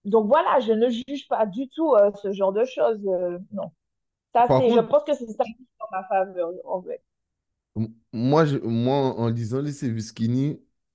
donc 0.06 0.28
voilà, 0.28 0.60
je 0.62 0.74
ne 0.74 0.90
juge 0.90 1.28
pas 1.30 1.46
du 1.48 1.70
tout 1.70 1.94
euh, 1.96 2.12
ce 2.24 2.34
genre 2.34 2.54
de 2.54 2.66
choses. 2.66 3.02
euh, 3.08 3.40
non, 3.54 3.72
ça 4.34 4.50
je 4.60 4.82
pense 4.82 5.04
que 5.06 5.14
c'est 5.16 5.28
ça 5.28 5.46
qui 5.46 5.52
est 5.64 5.84
en 5.84 5.88
ma 5.92 6.04
faveur, 6.08 6.52
en 6.66 6.82
fait. 6.84 7.04
moi, 8.14 8.46
je- 8.46 8.58
moi 8.58 9.18
en 9.20 9.30
lisant 9.30 9.62
les 9.62 9.72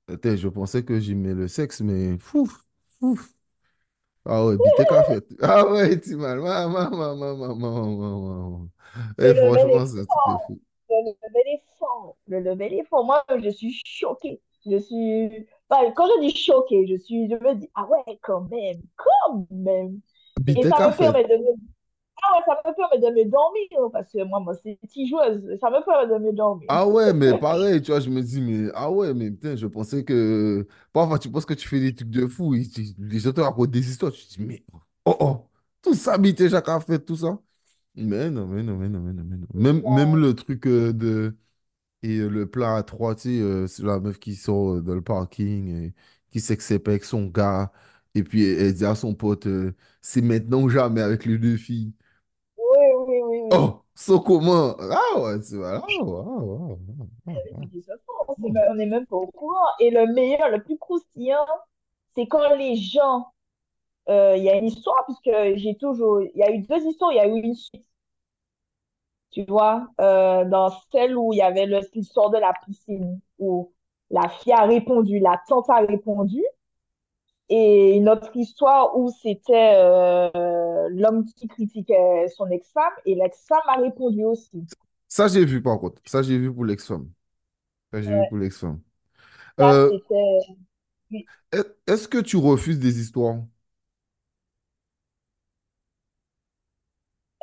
attends, 0.09 0.37
je 0.37 0.49
pensais 0.49 0.85
que 0.85 0.99
j'aimais 1.01 1.35
le 1.35 1.49
sexe, 1.49 1.81
mais 1.81 2.19
fouf, 2.19 2.67
fouf. 2.99 3.35
Ah 4.25 4.45
ouais, 4.47 4.59
qu'a 4.87 5.03
fait. 5.05 5.27
Ah 5.43 5.67
ouais, 5.71 6.01
tu 6.01 6.17
mal. 6.17 6.41
Maman, 6.41 6.91
maman, 6.91 7.37
maman, 7.37 7.57
maman, 7.57 8.21
maman. 8.21 8.71
Level 9.23 9.37
franchement, 9.37 9.87
est 9.87 9.87
c'est 9.87 10.01
un 10.01 10.07
truc 10.07 10.23
de 10.27 10.37
fou. 10.39 10.61
Le 10.91 11.13
level 11.13 11.43
est 11.55 11.63
fort. 11.79 12.17
Le 12.27 12.41
level 12.41 12.75
est 12.75 12.85
fort. 12.85 13.05
Moi, 13.05 13.25
je 13.43 13.49
suis 13.51 13.81
choquée. 13.87 14.41
Je 14.67 14.77
suis. 14.79 15.47
Enfin, 15.71 15.91
quand 15.93 16.07
je 16.07 16.21
dis 16.21 16.37
choquée, 16.37 16.87
je 16.89 16.97
suis. 16.97 17.29
Je 17.31 17.35
me 17.37 17.55
dis, 17.55 17.71
ah 17.75 17.87
ouais, 17.87 18.19
quand 18.23 18.43
même, 18.51 18.83
quand 18.97 19.47
même. 19.51 20.01
Et 20.55 20.67
ça 20.67 20.81
me 20.81 20.97
permet 20.97 21.25
de 21.25 21.37
me. 21.37 21.53
Ah 22.23 22.39
ouais, 22.39 22.45
ça 22.47 22.63
me 22.71 22.75
permet 22.77 22.99
de 22.99 23.15
me 23.27 23.31
dormir. 23.31 23.91
Parce 23.93 24.13
que 24.13 24.23
moi, 24.25 24.41
moi, 24.41 24.55
c'est 24.57 24.77
petite 24.83 25.09
joueuse. 25.09 25.59
Ça 25.61 25.71
me 25.71 25.85
permet 25.85 26.13
de 26.15 26.19
me 26.19 26.33
dormir. 26.33 26.71
Ah 26.73 26.87
ouais, 26.87 27.13
mais 27.13 27.35
pareil, 27.35 27.83
tu 27.83 27.91
vois, 27.91 27.99
je 28.01 28.09
me 28.11 28.23
dis, 28.23 28.41
mais 28.41 28.71
ah 28.75 28.91
ouais, 28.93 29.13
mais 29.13 29.31
putain, 29.31 29.57
je 29.57 29.67
pensais 29.67 30.05
que. 30.05 30.67
Parfois, 30.93 31.19
tu 31.19 31.29
penses 31.31 31.45
que 31.45 31.55
tu 31.55 31.67
fais 31.69 31.81
des 31.81 31.93
trucs 31.95 32.11
de 32.11 32.27
fou, 32.29 32.55
tu- 32.73 32.95
les 32.99 33.19
gens 33.19 33.33
te 33.33 33.41
racontent 33.41 33.71
des 33.71 33.91
histoires, 33.91 34.13
tu 34.13 34.25
te 34.25 34.35
dis, 34.35 34.41
mais 34.45 34.65
oh 35.05 35.17
oh, 35.21 35.51
tout 35.83 35.95
ça, 35.95 36.17
bite, 36.17 36.47
Jacques 36.49 36.69
a 36.69 36.79
fait 36.81 37.01
tout 37.05 37.17
ça. 37.17 37.41
Mais 37.97 38.31
non, 38.31 38.47
mais 38.47 38.63
non, 38.63 38.77
mais 38.77 38.89
non, 38.89 39.01
mais 39.01 39.13
non, 39.13 39.25
mais 39.25 39.37
non. 39.37 39.47
Même, 39.55 39.83
même 39.89 40.17
le 40.17 40.35
truc 40.35 40.67
euh, 40.67 40.93
de. 40.93 41.37
Et 42.03 42.19
euh, 42.21 42.29
le 42.29 42.49
plan 42.51 42.77
à 42.77 42.83
trois, 42.85 43.15
tu 43.17 43.23
sais, 43.23 43.41
euh, 43.43 43.67
c'est 43.69 43.83
la 43.85 44.01
meuf 44.01 44.19
qui 44.21 44.37
sort 44.37 44.75
euh, 44.77 44.83
dans 44.83 44.95
le 44.95 45.03
parking, 45.03 45.69
et 45.89 45.95
qui 46.31 46.41
s'accepte 46.41 46.89
avec 46.89 47.05
son 47.05 47.27
gars, 47.27 47.73
et 48.15 48.25
puis 48.25 48.45
elle, 48.45 48.61
elle 48.69 48.75
dit 48.75 48.85
à 48.87 48.95
son 48.97 49.15
pote, 49.15 49.47
euh, 49.49 49.75
c'est 50.03 50.23
maintenant 50.23 50.63
ou 50.63 50.69
jamais 50.71 51.03
avec 51.03 51.25
les 51.27 51.39
deux 51.39 51.57
filles. 51.59 51.95
Oui, 52.57 52.79
oui, 53.09 53.21
oui, 53.23 53.41
oui. 53.43 53.53
Oh, 53.53 53.85
so 53.95 54.21
comment? 54.21 54.77
Ah 54.81 55.19
ouais, 55.21 55.43
c'est 55.43 55.57
voilà. 55.57 55.83
Ah 55.83 56.05
ouais, 56.05 56.23
ah 56.27 56.43
ouais, 56.43 56.77
ah 57.27 57.31
ouais, 57.33 57.41
ah 57.57 57.81
ça, 57.87 57.95
On 58.29 58.35
sait 58.35 58.51
même- 58.51 58.69
on 58.71 58.75
n'est 58.75 58.87
même 58.87 59.07
pas 59.07 59.17
au 59.17 59.27
courant. 59.29 59.67
Et 59.81 59.91
le 59.91 60.07
meilleur, 60.13 60.49
le 60.51 60.63
plus 60.63 60.79
croustillant, 60.79 61.47
c'est 62.15 62.27
quand 62.27 62.55
les 62.57 62.77
gens. 62.77 63.33
Euh, 64.09 64.37
Il 64.37 64.43
y 64.45 64.51
a 64.51 64.57
une 64.57 64.67
histoire, 64.67 65.05
puisque 65.07 65.31
j'ai 65.57 65.77
toujours. 65.77 66.23
Il 66.23 66.37
y 66.37 66.43
a 66.43 66.51
eu 66.53 66.61
deux 66.63 66.85
histoires, 66.87 67.13
il 67.13 67.17
y 67.17 67.21
a 67.21 67.27
eu 67.29 67.41
une 67.41 67.55
suite. 67.55 67.85
tu 69.31 69.45
vois, 69.45 69.89
euh, 70.01 70.45
dans 70.45 70.71
celle 70.91 71.17
où 71.17 71.33
il 71.33 71.37
y 71.37 71.43
avait 71.43 71.67
l'histoire 71.95 72.31
de 72.31 72.39
la 72.39 72.53
piscine, 72.67 73.21
où 73.39 73.73
la 74.11 74.29
fille 74.29 74.53
a 74.53 74.65
répondu, 74.65 75.21
la 75.21 75.41
tante 75.47 75.71
a 75.71 75.79
répondu, 75.81 76.43
et 77.49 77.97
une 77.97 78.09
autre 78.09 78.31
histoire 78.35 78.97
où 78.97 79.11
c'était 79.11 79.75
euh, 79.77 80.89
l'homme 80.91 81.25
qui 81.25 81.49
critiquait 81.49 82.29
son 82.37 82.49
ex-femme 82.49 82.93
et 83.05 83.15
l'ex-femme 83.17 83.59
a 83.67 83.81
répondu 83.81 84.25
aussi. 84.25 84.65
Ça, 85.09 85.27
j'ai 85.27 85.45
vu 85.45 85.61
par 85.61 85.79
contre. 85.79 86.01
Ça, 86.07 86.23
j'ai 86.23 86.39
vu 86.39 86.53
pour 86.53 86.65
l'ex-femme. 86.65 87.11
Ça, 87.93 88.01
j'ai 88.01 88.15
vu 88.15 88.23
pour 88.29 88.39
l'ex-femme. 88.39 88.81
Euh, 89.59 89.91
oui. 91.11 91.27
est-ce 91.87 92.07
que 92.07 92.19
tu 92.19 92.37
refuses 92.37 92.79
des 92.79 93.01
histoires? 93.01 93.39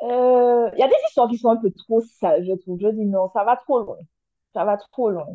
Euh, 0.03 0.69
Il 0.73 0.79
y 0.79 0.83
a 0.83 0.87
des 0.87 0.95
histoires 1.07 1.29
qui 1.29 1.37
sont 1.37 1.49
un 1.49 1.57
peu 1.57 1.71
trop 1.71 2.01
sales, 2.01 2.45
je 2.45 2.53
trouve. 2.53 2.79
Je 2.81 2.87
dis 2.89 3.05
non, 3.05 3.29
ça 3.33 3.43
va 3.43 3.55
trop 3.57 3.79
loin. 3.83 3.97
Ça 4.53 4.65
va 4.65 4.77
trop 4.77 5.09
loin. 5.11 5.27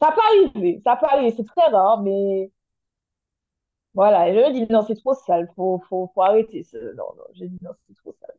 Ça 0.00 0.10
peut 0.12 0.20
arriver, 0.28 0.80
ça 0.84 0.96
peut 0.96 1.06
arriver, 1.06 1.32
c'est 1.36 1.44
très 1.44 1.68
rare, 1.70 2.02
mais 2.02 2.50
voilà. 3.94 4.32
Je 4.32 4.52
dis 4.52 4.66
non, 4.72 4.82
c'est 4.86 4.94
trop 4.96 5.14
sale, 5.14 5.50
faut, 5.56 5.82
faut, 5.88 6.10
faut 6.14 6.22
arrêter 6.22 6.62
ça. 6.64 6.78
Non, 6.96 7.14
non, 7.16 7.24
je 7.34 7.44
dis 7.44 7.58
non, 7.62 7.72
c'est 7.86 7.94
trop 7.96 8.14
sale. 8.20 8.36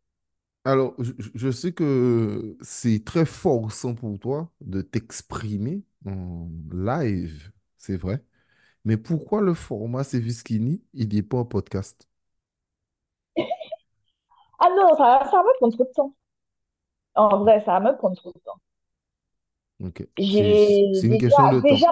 Alors, 0.66 0.96
je, 1.00 1.51
sais 1.51 1.72
que 1.74 2.58
c'est 2.62 3.04
très 3.06 3.25
forçant 3.25 3.96
pour 3.96 4.20
toi 4.20 4.51
de 4.62 4.82
t'exprimer 4.82 5.84
en 6.06 6.50
live, 6.74 7.51
c'est 7.78 7.98
vrai. 7.98 8.24
Mais 8.86 8.98
pourquoi 8.98 9.42
le 9.42 9.56
format 9.56 10.04
C'est 10.06 10.22
Skinny, 10.32 10.84
il 10.94 11.10
n'est 11.16 11.24
pas 11.24 11.39
un 11.39 11.46
podcast? 11.46 12.09
Ah 14.60 14.70
non, 14.75 14.96
ça, 14.96 15.25
ça 15.32 15.38
va 15.38 15.44
me 15.44 15.58
prendre 15.58 15.74
trop 15.75 15.84
de 15.86 15.92
temps. 15.92 16.13
En 17.16 17.38
vrai, 17.39 17.60
ça 17.62 17.80
va 17.80 17.92
me 17.92 17.98
prendre 17.98 18.16
trop 18.18 18.32
de 18.34 18.39
temps. 18.39 18.60
Ok. 19.80 20.04
C'est 20.18 20.24
J'ai 20.24 20.92
c'est 20.94 21.08
une 21.08 21.18
déjà, 21.18 21.18
question 21.18 21.48
de 21.50 21.60
temps. 21.62 21.75
déjà 21.75 21.88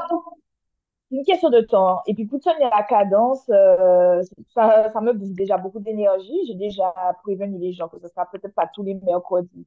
C'est 1.10 1.18
une 1.18 1.24
question 1.26 1.50
de 1.50 1.62
temps. 1.62 2.02
Et 2.06 2.14
puis, 2.14 2.26
pour 2.26 2.40
tenir 2.42 2.70
la 2.70 2.84
cadence, 2.84 3.50
euh, 3.50 4.22
ça, 4.54 4.90
ça 4.92 5.02
me 5.02 5.14
bouffe 5.14 5.34
déjà 5.36 5.58
beaucoup 5.58 5.80
d'énergie. 5.80 6.46
J'ai 6.48 6.56
déjà 6.56 6.94
prévenu 7.24 7.58
les 7.60 7.74
gens 7.74 7.88
que 7.90 8.00
ce 8.00 8.08
sera 8.10 8.30
peut-être 8.30 8.54
pas 8.56 8.68
tous 8.68 8.84
les 8.84 8.96
mercredis 8.96 9.66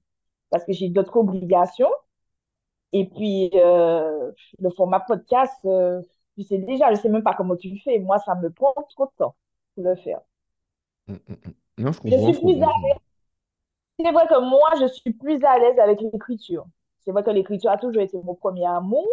parce 0.51 0.65
que 0.65 0.73
j'ai 0.73 0.89
d'autres 0.91 1.17
obligations. 1.17 1.91
Et 2.93 3.09
puis, 3.09 3.51
euh, 3.55 4.33
le 4.59 4.71
format 4.71 5.01
podcast, 5.01 5.55
euh, 5.65 6.03
tu 6.37 6.43
sais 6.45 6.59
déjà, 6.59 6.91
je 6.95 7.01
sais 7.01 7.09
même 7.09 7.23
pas 7.23 7.35
comment 7.35 7.57
tu 7.57 7.71
le 7.71 7.79
fais. 7.81 7.99
Moi, 8.01 8.19
ça 8.21 8.35
me 8.35 8.51
prend 8.51 8.75
trop 8.91 9.07
de 9.07 9.13
temps 9.17 9.37
pour 9.75 9.85
le 9.85 9.95
faire. 9.97 10.21
Mm, 11.09 11.15
mm, 11.29 11.37
mm. 11.47 11.55
Non, 11.81 11.93
je 11.93 12.01
Je 12.11 12.17
comprends, 12.17 12.33
suis 12.33 12.39
plus 12.41 12.63
à... 12.63 12.69
C'est 13.99 14.11
vrai 14.13 14.27
que 14.29 14.41
moi, 14.41 14.71
je 14.81 14.87
suis 14.87 15.13
plus 15.13 15.43
à 15.45 15.59
l'aise 15.59 15.79
avec 15.79 16.01
l'écriture. 16.01 16.67
C'est 17.01 17.13
vrai 17.13 17.23
que 17.23 17.31
l'écriture 17.31 17.71
a 17.71 17.79
toujours 17.79 18.03
été 18.03 18.17
mon 18.23 18.35
premier 18.35 18.67
amour. 18.67 19.07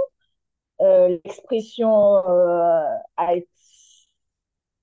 Euh, 0.81 1.09
l'expression 1.25 2.17
euh, 2.27 2.83
a 3.17 3.35
été 3.35 3.47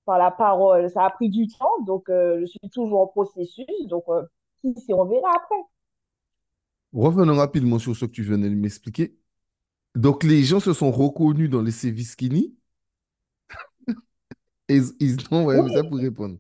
par 0.04 0.18
la 0.18 0.30
parole. 0.30 0.90
Ça 0.90 1.04
a 1.04 1.10
pris 1.10 1.28
du 1.30 1.46
temps, 1.48 1.82
donc 1.86 2.08
euh, 2.10 2.40
je 2.40 2.46
suis 2.46 2.70
toujours 2.72 3.00
en 3.00 3.06
processus. 3.06 3.66
Donc, 3.88 4.04
euh, 4.08 4.22
qui 4.60 4.74
sait, 4.80 4.94
on 4.94 5.04
verra 5.04 5.30
après. 5.36 5.56
Revenons 6.94 7.36
rapidement 7.36 7.78
sur 7.78 7.94
ce 7.96 8.06
que 8.06 8.10
tu 8.12 8.22
venais 8.22 8.48
de 8.48 8.54
m'expliquer. 8.54 9.18
Donc, 9.96 10.24
les 10.24 10.44
gens 10.44 10.60
se 10.60 10.72
sont 10.74 10.92
reconnus 10.92 11.50
dans 11.50 11.62
les 11.62 11.72
CV 11.72 12.04
Skinny 12.04 12.56
et 14.68 14.76
ils, 14.76 14.92
ils 15.00 15.16
ont 15.30 15.36
envoyé 15.38 15.62
ça 15.70 15.82
Oui, 15.82 15.84
pour 15.84 15.98
répondre. 15.98 16.38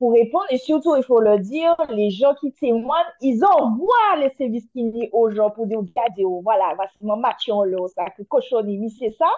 Pour 0.00 0.12
répondre, 0.14 0.46
et 0.48 0.56
surtout, 0.56 0.96
il 0.96 1.02
faut 1.02 1.20
le 1.20 1.38
dire, 1.38 1.76
les 1.90 2.10
gens 2.10 2.34
qui 2.40 2.50
témoignent, 2.52 3.04
ils 3.20 3.44
envoient 3.44 4.16
les 4.18 4.30
services 4.30 4.66
kiné 4.72 5.10
aux 5.12 5.30
gens 5.30 5.50
pour 5.50 5.66
dire, 5.66 5.78
regardez, 5.78 6.24
oh, 6.24 6.40
voilà, 6.42 6.72
voici 6.74 6.96
mon 7.02 7.16
match 7.16 7.46
là, 7.48 7.86
ça, 7.94 8.08
que 8.16 8.22
cochonnerie, 8.22 8.90
c'est 8.98 9.10
ça. 9.10 9.28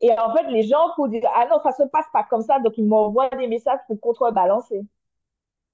Et 0.00 0.10
en 0.18 0.34
fait, 0.34 0.44
les 0.50 0.62
gens, 0.62 0.94
pour 0.96 1.08
dire, 1.08 1.22
ah 1.34 1.46
non, 1.50 1.60
ça 1.62 1.72
se 1.72 1.82
passe 1.82 2.06
pas 2.14 2.24
comme 2.24 2.40
ça, 2.40 2.58
donc 2.60 2.78
ils 2.78 2.86
m'envoient 2.86 3.28
des 3.28 3.46
messages 3.46 3.80
pour 3.86 4.00
contrebalancer. 4.00 4.80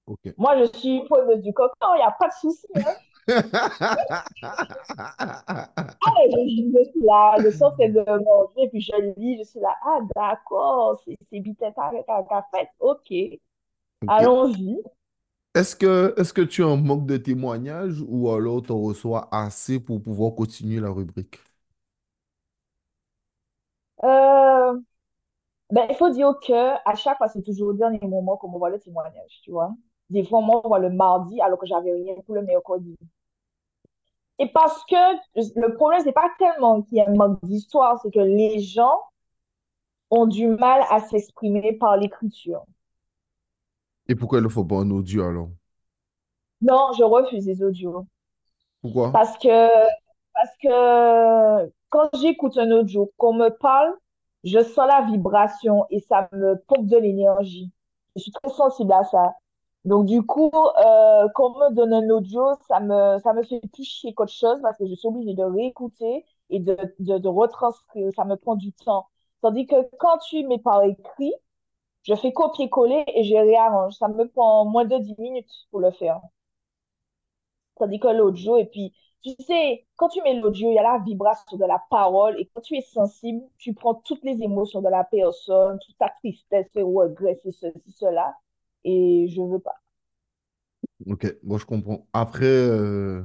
Ok. 0.07 0.33
Moi, 0.37 0.57
je 0.57 0.77
suis 0.77 1.05
preneuse 1.05 1.41
du 1.41 1.53
coq, 1.53 1.71
il 1.81 1.95
n'y 1.95 2.01
a 2.01 2.11
pas 2.11 2.27
de 2.27 2.33
souci. 2.33 2.67
Hein. 2.75 2.95
Ah, 6.05 6.13
je, 6.31 6.37
je 6.37 6.91
suis 6.91 7.01
là, 7.03 7.37
le 7.39 7.51
son 7.51 7.71
c'est 7.77 7.89
de 7.89 8.01
manger, 8.01 8.69
puis 8.69 8.81
je 8.81 8.95
lis, 9.17 9.37
je 9.39 9.43
suis 9.43 9.59
là, 9.59 9.75
ah 9.85 9.99
d'accord, 10.15 10.99
c'est 11.05 11.17
c'est 11.29 11.39
bitette 11.39 11.73
avec 11.77 12.05
un 12.07 12.23
café, 12.23 12.69
ok, 12.79 13.11
Allons-y. 14.05 14.83
Est-ce 15.55 15.75
que, 15.75 16.13
est-ce 16.17 16.31
que 16.31 16.41
tu 16.41 16.63
en 16.63 16.77
manque 16.77 17.05
de 17.05 17.17
témoignages 17.17 18.01
ou 18.07 18.29
alors 18.31 18.61
tu 18.61 18.71
en 18.71 18.79
reçois 18.81 19.27
assez 19.35 19.77
pour 19.79 20.01
pouvoir 20.01 20.33
continuer 20.35 20.79
la 20.79 20.89
rubrique? 20.89 21.39
Euh, 24.03 24.79
ben, 25.71 25.87
il 25.89 25.95
faut 25.95 26.09
dire 26.11 26.33
que 26.45 26.53
à 26.89 26.95
chaque 26.95 27.17
fois, 27.17 27.27
c'est 27.29 27.43
toujours 27.43 27.69
au 27.69 27.73
dernier 27.73 27.99
moment 28.07 28.37
qu'on 28.37 28.51
me 28.51 28.57
voit 28.59 28.69
le 28.69 28.79
témoignage, 28.79 29.41
tu 29.43 29.51
vois. 29.51 29.75
Des 30.09 30.25
fois, 30.25 30.39
on 30.39 30.43
m'envoie 30.43 30.79
le 30.79 30.89
mardi 30.91 31.41
alors 31.41 31.59
que 31.59 31.67
j'avais 31.67 31.93
rien 31.93 32.15
pour 32.25 32.35
le 32.35 32.43
mercredi. 32.43 32.95
Et 34.39 34.47
parce 34.51 34.83
que 34.85 34.95
le 35.59 35.75
problème, 35.75 36.01
c'est 36.03 36.11
pas 36.11 36.31
tellement 36.39 36.81
qu'il 36.81 36.97
y 36.97 37.01
a 37.01 37.07
un 37.09 37.13
manque 37.13 37.39
d'histoire, 37.43 37.99
c'est 38.01 38.11
que 38.11 38.19
les 38.19 38.59
gens 38.59 38.99
ont 40.11 40.25
du 40.27 40.47
mal 40.47 40.83
à 40.89 40.99
s'exprimer 40.99 41.71
par 41.71 41.95
l'écriture. 41.95 42.65
Et 44.09 44.15
pourquoi 44.15 44.39
il 44.39 44.43
ne 44.43 44.49
faut 44.49 44.65
pas 44.65 44.75
en 44.75 44.89
audio 44.91 45.23
alors? 45.23 45.49
Non, 46.61 46.91
je 46.95 47.03
refuse 47.03 47.47
les 47.47 47.63
audios. 47.63 48.05
Pourquoi? 48.81 49.09
Parce 49.11 49.37
que, 49.37 49.47
parce 50.33 50.57
que 50.61 51.71
quand 51.89 52.09
j'écoute 52.21 52.57
un 52.57 52.71
audio, 52.71 53.11
qu'on 53.17 53.33
me 53.33 53.49
parle, 53.49 53.93
je 54.43 54.59
sens 54.63 54.87
la 54.87 55.01
vibration 55.11 55.85
et 55.89 55.99
ça 56.01 56.29
me 56.33 56.55
pompe 56.67 56.87
de 56.87 56.97
l'énergie. 56.97 57.71
Je 58.15 58.21
suis 58.23 58.31
très 58.31 58.49
sensible 58.51 58.91
à 58.93 59.03
ça. 59.03 59.33
Donc, 59.85 60.05
du 60.05 60.21
coup, 60.23 60.51
euh, 60.53 61.27
quand 61.35 61.53
on 61.55 61.69
me 61.69 61.75
donne 61.75 61.93
un 61.93 62.09
audio, 62.09 62.53
ça 62.67 62.79
me, 62.79 63.19
ça 63.19 63.33
me 63.33 63.43
fait 63.43 63.61
plus 63.73 63.83
chier 63.85 64.13
qu'autre 64.13 64.33
chose 64.33 64.59
parce 64.61 64.77
que 64.77 64.85
je 64.87 64.95
suis 64.95 65.07
obligée 65.07 65.33
de 65.33 65.43
réécouter 65.43 66.25
et 66.49 66.59
de, 66.59 66.77
de, 66.99 67.17
de 67.17 67.27
retranscrire. 67.29 68.11
Ça 68.15 68.25
me 68.25 68.35
prend 68.35 68.55
du 68.55 68.73
temps. 68.73 69.07
Tandis 69.41 69.65
que 69.67 69.75
quand 69.99 70.17
tu 70.19 70.45
mets 70.47 70.59
par 70.59 70.83
écrit, 70.83 71.33
je 72.07 72.15
fais 72.15 72.33
copier-coller 72.33 73.03
et 73.15 73.23
je 73.23 73.35
réarrange. 73.35 73.93
Ça 73.95 74.07
me 74.07 74.27
prend 74.29 74.65
moins 74.65 74.85
de 74.85 74.97
10 74.97 75.15
minutes 75.19 75.51
pour 75.71 75.79
le 75.81 75.91
faire. 75.91 76.21
Tandis 77.77 77.99
que 77.99 78.07
l'audio, 78.09 78.57
et 78.57 78.65
puis, 78.65 78.93
tu 79.23 79.31
sais, 79.43 79.85
quand 79.95 80.09
tu 80.09 80.21
mets 80.21 80.33
l'audio, 80.39 80.69
il 80.71 80.75
y 80.75 80.79
a 80.79 80.83
la 80.83 80.99
vibration 80.99 81.57
de 81.57 81.65
la 81.65 81.81
parole, 81.89 82.39
et 82.39 82.49
quand 82.53 82.61
tu 82.61 82.75
es 82.75 82.81
sensible, 82.81 83.41
tu 83.57 83.73
prends 83.73 83.95
toutes 83.95 84.23
les 84.23 84.41
émotions 84.43 84.81
de 84.81 84.89
la 84.89 85.03
personne, 85.03 85.79
toute 85.85 85.97
ta 85.97 86.09
tristesse, 86.21 86.67
ses 86.73 86.81
regrets, 86.81 87.39
ceci, 87.43 87.71
cela, 87.95 88.35
et 88.83 89.27
je 89.29 89.41
veux 89.41 89.59
pas. 89.59 89.75
Ok, 91.05 91.25
bon, 91.43 91.57
je 91.57 91.65
comprends. 91.65 92.07
Après, 92.13 92.45
euh, 92.45 93.23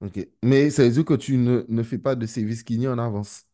ok. 0.00 0.28
Mais 0.42 0.70
ça 0.70 0.84
veut 0.84 0.90
dire 0.90 1.04
que 1.04 1.14
tu 1.14 1.36
ne, 1.36 1.64
ne 1.68 1.82
fais 1.82 1.98
pas 1.98 2.14
de 2.16 2.26
service 2.26 2.62
Kini 2.62 2.88
en 2.88 2.98
avance. 2.98 3.44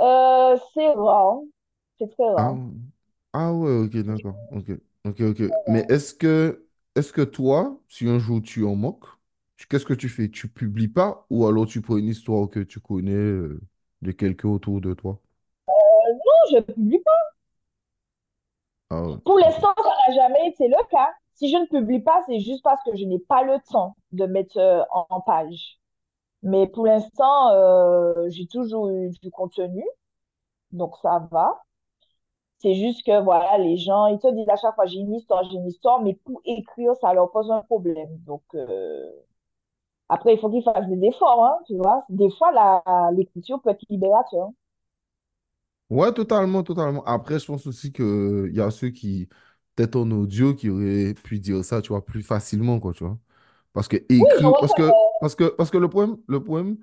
Euh, 0.00 0.56
c'est 0.74 0.88
rare, 0.94 1.38
c'est 1.98 2.10
très 2.10 2.28
Ah, 2.36 2.54
rare. 2.54 2.58
ah 3.32 3.52
ouais, 3.54 3.78
ok, 3.86 3.96
d'accord. 3.98 4.38
Ok, 4.50 4.70
ok, 5.04 5.20
ok. 5.20 5.42
Mais 5.66 5.86
est-ce 5.88 6.14
que, 6.14 6.66
est-ce 6.94 7.12
que 7.12 7.22
toi, 7.22 7.82
si 7.88 8.08
un 8.08 8.18
jour 8.18 8.40
tu 8.42 8.64
en 8.64 8.76
moques, 8.76 9.06
tu- 9.56 9.66
qu'est-ce 9.66 9.86
que 9.86 9.94
tu 9.94 10.08
fais? 10.08 10.30
Tu 10.30 10.48
publies 10.48 10.88
pas 10.88 11.26
ou 11.30 11.46
alors 11.46 11.66
tu 11.66 11.80
prends 11.82 11.96
une 11.96 12.08
histoire 12.08 12.48
que 12.48 12.60
tu 12.60 12.80
connais 12.80 13.12
euh, 13.14 13.60
de 14.02 14.12
quelqu'un 14.12 14.48
autour 14.50 14.80
de 14.80 14.94
toi? 14.94 15.20
Non, 16.06 16.38
je 16.52 16.60
publie 16.60 16.98
pas. 17.00 17.18
Ah 18.90 19.02
ouais, 19.02 19.16
Pour 19.24 19.38
ok. 19.38 19.38
l'instant, 19.38 19.72
ça 19.76 19.90
n'a 20.08 20.14
jamais 20.14 20.48
été 20.48 20.66
le 20.66 20.88
cas. 20.90 21.12
Si 21.34 21.50
je 21.50 21.56
ne 21.56 21.66
publie 21.66 22.00
pas, 22.00 22.20
c'est 22.26 22.40
juste 22.40 22.62
parce 22.64 22.82
que 22.82 22.96
je 22.96 23.04
n'ai 23.04 23.20
pas 23.20 23.42
le 23.44 23.58
temps 23.70 23.96
de 24.12 24.26
mettre 24.26 24.58
euh, 24.58 24.82
en 24.90 25.06
en 25.10 25.20
page. 25.20 25.78
Mais 26.42 26.66
pour 26.68 26.86
l'instant, 26.86 27.50
euh, 27.52 28.28
j'ai 28.30 28.46
toujours 28.46 28.88
eu 28.90 29.10
du 29.22 29.30
contenu, 29.30 29.84
donc 30.72 30.96
ça 31.02 31.28
va. 31.32 31.64
C'est 32.58 32.74
juste 32.74 33.04
que, 33.06 33.20
voilà, 33.22 33.58
les 33.58 33.76
gens, 33.76 34.06
ils 34.06 34.18
te 34.18 34.32
disent 34.34 34.48
à 34.48 34.56
chaque 34.56 34.74
fois, 34.76 34.86
j'ai 34.86 34.98
une 35.00 35.14
histoire, 35.14 35.44
j'ai 35.44 35.56
une 35.56 35.66
histoire, 35.68 36.00
mais 36.02 36.14
pour 36.24 36.40
écrire, 36.44 36.94
ça 37.00 37.12
leur 37.14 37.30
pose 37.30 37.50
un 37.50 37.62
problème. 37.62 38.08
Donc, 38.26 38.42
euh, 38.54 39.10
après, 40.10 40.34
il 40.34 40.38
faut 40.40 40.50
qu'ils 40.50 40.62
fassent 40.62 40.86
des 40.88 41.06
efforts, 41.06 41.44
hein, 41.44 41.58
tu 41.66 41.76
vois. 41.76 42.04
Des 42.10 42.30
fois, 42.36 42.52
la, 42.52 42.82
l'écriture 43.12 43.60
peut 43.62 43.70
être 43.70 43.84
libérateur. 43.90 44.50
Ouais, 45.90 46.12
totalement, 46.12 46.62
totalement. 46.62 47.02
Après, 47.04 47.38
je 47.38 47.46
pense 47.46 47.66
aussi 47.66 47.92
qu'il 47.92 48.50
y 48.52 48.60
a 48.60 48.70
ceux 48.70 48.90
qui, 48.90 49.26
peut-être 49.74 49.96
en 49.96 50.10
audio, 50.10 50.54
qui 50.54 50.68
auraient 50.68 51.14
pu 51.14 51.38
dire 51.40 51.64
ça, 51.64 51.80
tu 51.80 51.88
vois, 51.88 52.04
plus 52.04 52.22
facilement, 52.22 52.78
quoi, 52.78 52.92
tu 52.92 53.04
vois. 53.04 53.18
Parce 53.72 53.88
que 53.88 53.96
Oui, 54.18 54.28
écrire, 54.32 54.56
parce 54.56 54.74
que, 54.74 54.98
parce 55.20 55.34
que, 55.34 55.44
parce 55.56 55.70
que 55.70 55.78
le 55.78 55.88
problème, 55.88 56.18
le 56.28 56.42
problème, 56.42 56.78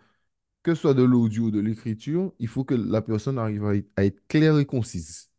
que 0.64 0.76
ce 0.76 0.82
soit 0.84 0.94
de 0.96 1.04
l'audio 1.04 1.46
ou 1.46 1.52
de 1.52 1.60
l'écriture, 1.62 2.34
il 2.40 2.48
faut 2.50 2.64
que 2.66 2.76
la 2.76 3.02
personne 3.04 3.40
arrive 3.40 3.66
à 3.66 3.76
être, 3.78 3.90
à 3.98 4.06
être 4.06 4.28
claire 4.30 4.60
et 4.60 4.66
concise. 4.68 5.30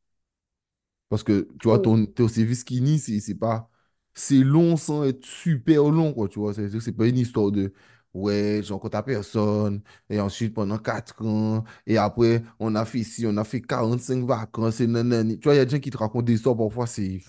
Parce 1.08 1.22
que, 1.22 1.48
tu 1.60 1.68
vois, 1.68 1.78
ton, 1.78 2.04
ton 2.06 2.28
service 2.28 2.64
Kini, 2.64 2.98
c'est 2.98 3.20
c'est 3.20 3.34
pas, 3.36 3.70
c'est 4.14 4.38
long 4.42 4.76
sans 4.76 5.04
être 5.04 5.24
super 5.24 5.84
long, 5.84 6.12
quoi, 6.12 6.28
tu 6.28 6.38
vois. 6.40 6.52
Que 6.54 6.80
c'est 6.80 6.92
pas 6.92 7.06
une 7.06 7.18
histoire 7.18 7.52
de, 7.52 7.72
ouais, 8.12 8.60
j'en 8.64 8.78
compte 8.80 8.94
à 8.96 9.02
personne, 9.04 9.82
et 10.10 10.18
ensuite 10.20 10.52
pendant 10.54 10.78
4 10.78 11.24
ans, 11.24 11.62
et 11.86 11.96
après, 11.98 12.42
on 12.58 12.74
a 12.74 12.84
fait 12.84 13.04
ci, 13.04 13.24
on 13.26 13.36
a 13.36 13.44
fait 13.44 13.60
45 13.62 14.24
vacances, 14.24 14.80
et 14.80 14.86
nanani. 14.88 15.38
Tu 15.38 15.44
vois, 15.44 15.54
il 15.54 15.58
y 15.58 15.60
a 15.60 15.64
des 15.64 15.70
gens 15.76 15.80
qui 15.80 15.90
te 15.90 15.98
racontent 15.98 16.22
des 16.24 16.34
histoires, 16.34 16.56
parfois, 16.56 16.86
c'est, 16.88 17.20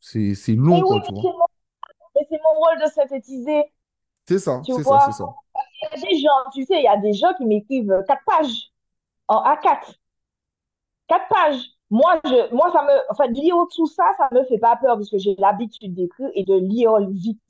c'est, 0.00 0.34
c'est 0.36 0.54
Et 0.70 0.74
long, 0.74 0.82
oui, 0.82 0.84
quoi, 0.84 1.00
tu 1.00 1.12
vois. 1.12 1.22
c'est 1.22 1.28
mais 2.16 2.26
c'est 2.30 2.40
mon 2.44 2.54
rôle 2.60 2.80
de 2.82 2.90
synthétiser, 2.92 3.64
C'est 4.26 4.38
ça, 4.38 4.66
c'est 4.70 4.84
ça, 4.84 4.98
c'est 5.00 5.12
ça. 5.12 5.24
Il 5.82 6.00
y 6.00 6.04
a 6.04 6.08
des 6.08 6.18
gens, 6.20 6.50
tu 6.54 6.64
sais, 6.64 6.78
il 6.80 6.84
y 6.84 6.88
a 6.88 6.96
des 6.96 7.12
gens 7.12 7.32
qui 7.34 7.44
m'écrivent 7.46 8.02
quatre 8.06 8.24
pages 8.26 8.72
en 9.28 9.42
A4. 9.42 9.94
Quatre 11.08 11.28
pages. 11.28 11.62
Moi, 11.90 12.20
je, 12.24 12.54
moi, 12.54 12.70
ça 12.72 12.82
me, 12.82 12.92
enfin, 13.10 13.26
lire 13.28 13.54
tout 13.74 13.86
ça, 13.86 14.04
ça 14.18 14.28
me 14.32 14.44
fait 14.44 14.58
pas 14.58 14.76
peur 14.76 14.96
parce 14.96 15.10
que 15.10 15.18
j'ai 15.18 15.34
l'habitude 15.38 15.94
d'écrire 15.94 16.30
et 16.34 16.44
de 16.44 16.54
lire 16.54 16.96
vite 17.10 17.40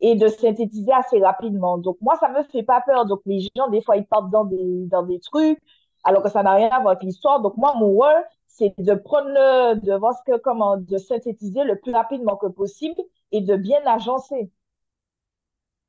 et 0.00 0.14
de 0.16 0.28
synthétiser 0.28 0.92
assez 0.92 1.20
rapidement. 1.22 1.78
Donc, 1.78 1.96
moi, 2.00 2.16
ça 2.18 2.28
me 2.30 2.42
fait 2.44 2.62
pas 2.62 2.80
peur. 2.82 3.06
Donc, 3.06 3.20
les 3.26 3.40
gens, 3.56 3.68
des 3.68 3.82
fois, 3.82 3.96
ils 3.96 4.06
partent 4.06 4.30
dans 4.30 4.44
des, 4.44 4.86
dans 4.86 5.02
des 5.02 5.20
trucs 5.20 5.60
alors 6.04 6.22
que 6.22 6.30
ça 6.30 6.42
n'a 6.42 6.52
rien 6.52 6.68
à 6.68 6.80
voir 6.80 6.92
avec 6.92 7.02
l'histoire. 7.02 7.40
Donc, 7.40 7.56
moi, 7.56 7.74
mon 7.76 7.88
rôle, 7.88 8.24
c'est 8.46 8.74
de 8.78 8.94
prendre 8.94 9.28
le, 9.28 9.80
de 9.80 9.94
voir 9.94 10.14
ce 10.16 10.22
que, 10.30 10.38
comment, 10.38 10.76
de 10.76 10.96
synthétiser 10.98 11.64
le 11.64 11.76
plus 11.78 11.92
rapidement 11.92 12.36
que 12.36 12.46
possible 12.46 13.00
et 13.32 13.40
de 13.40 13.56
bien 13.56 13.80
agencer. 13.86 14.50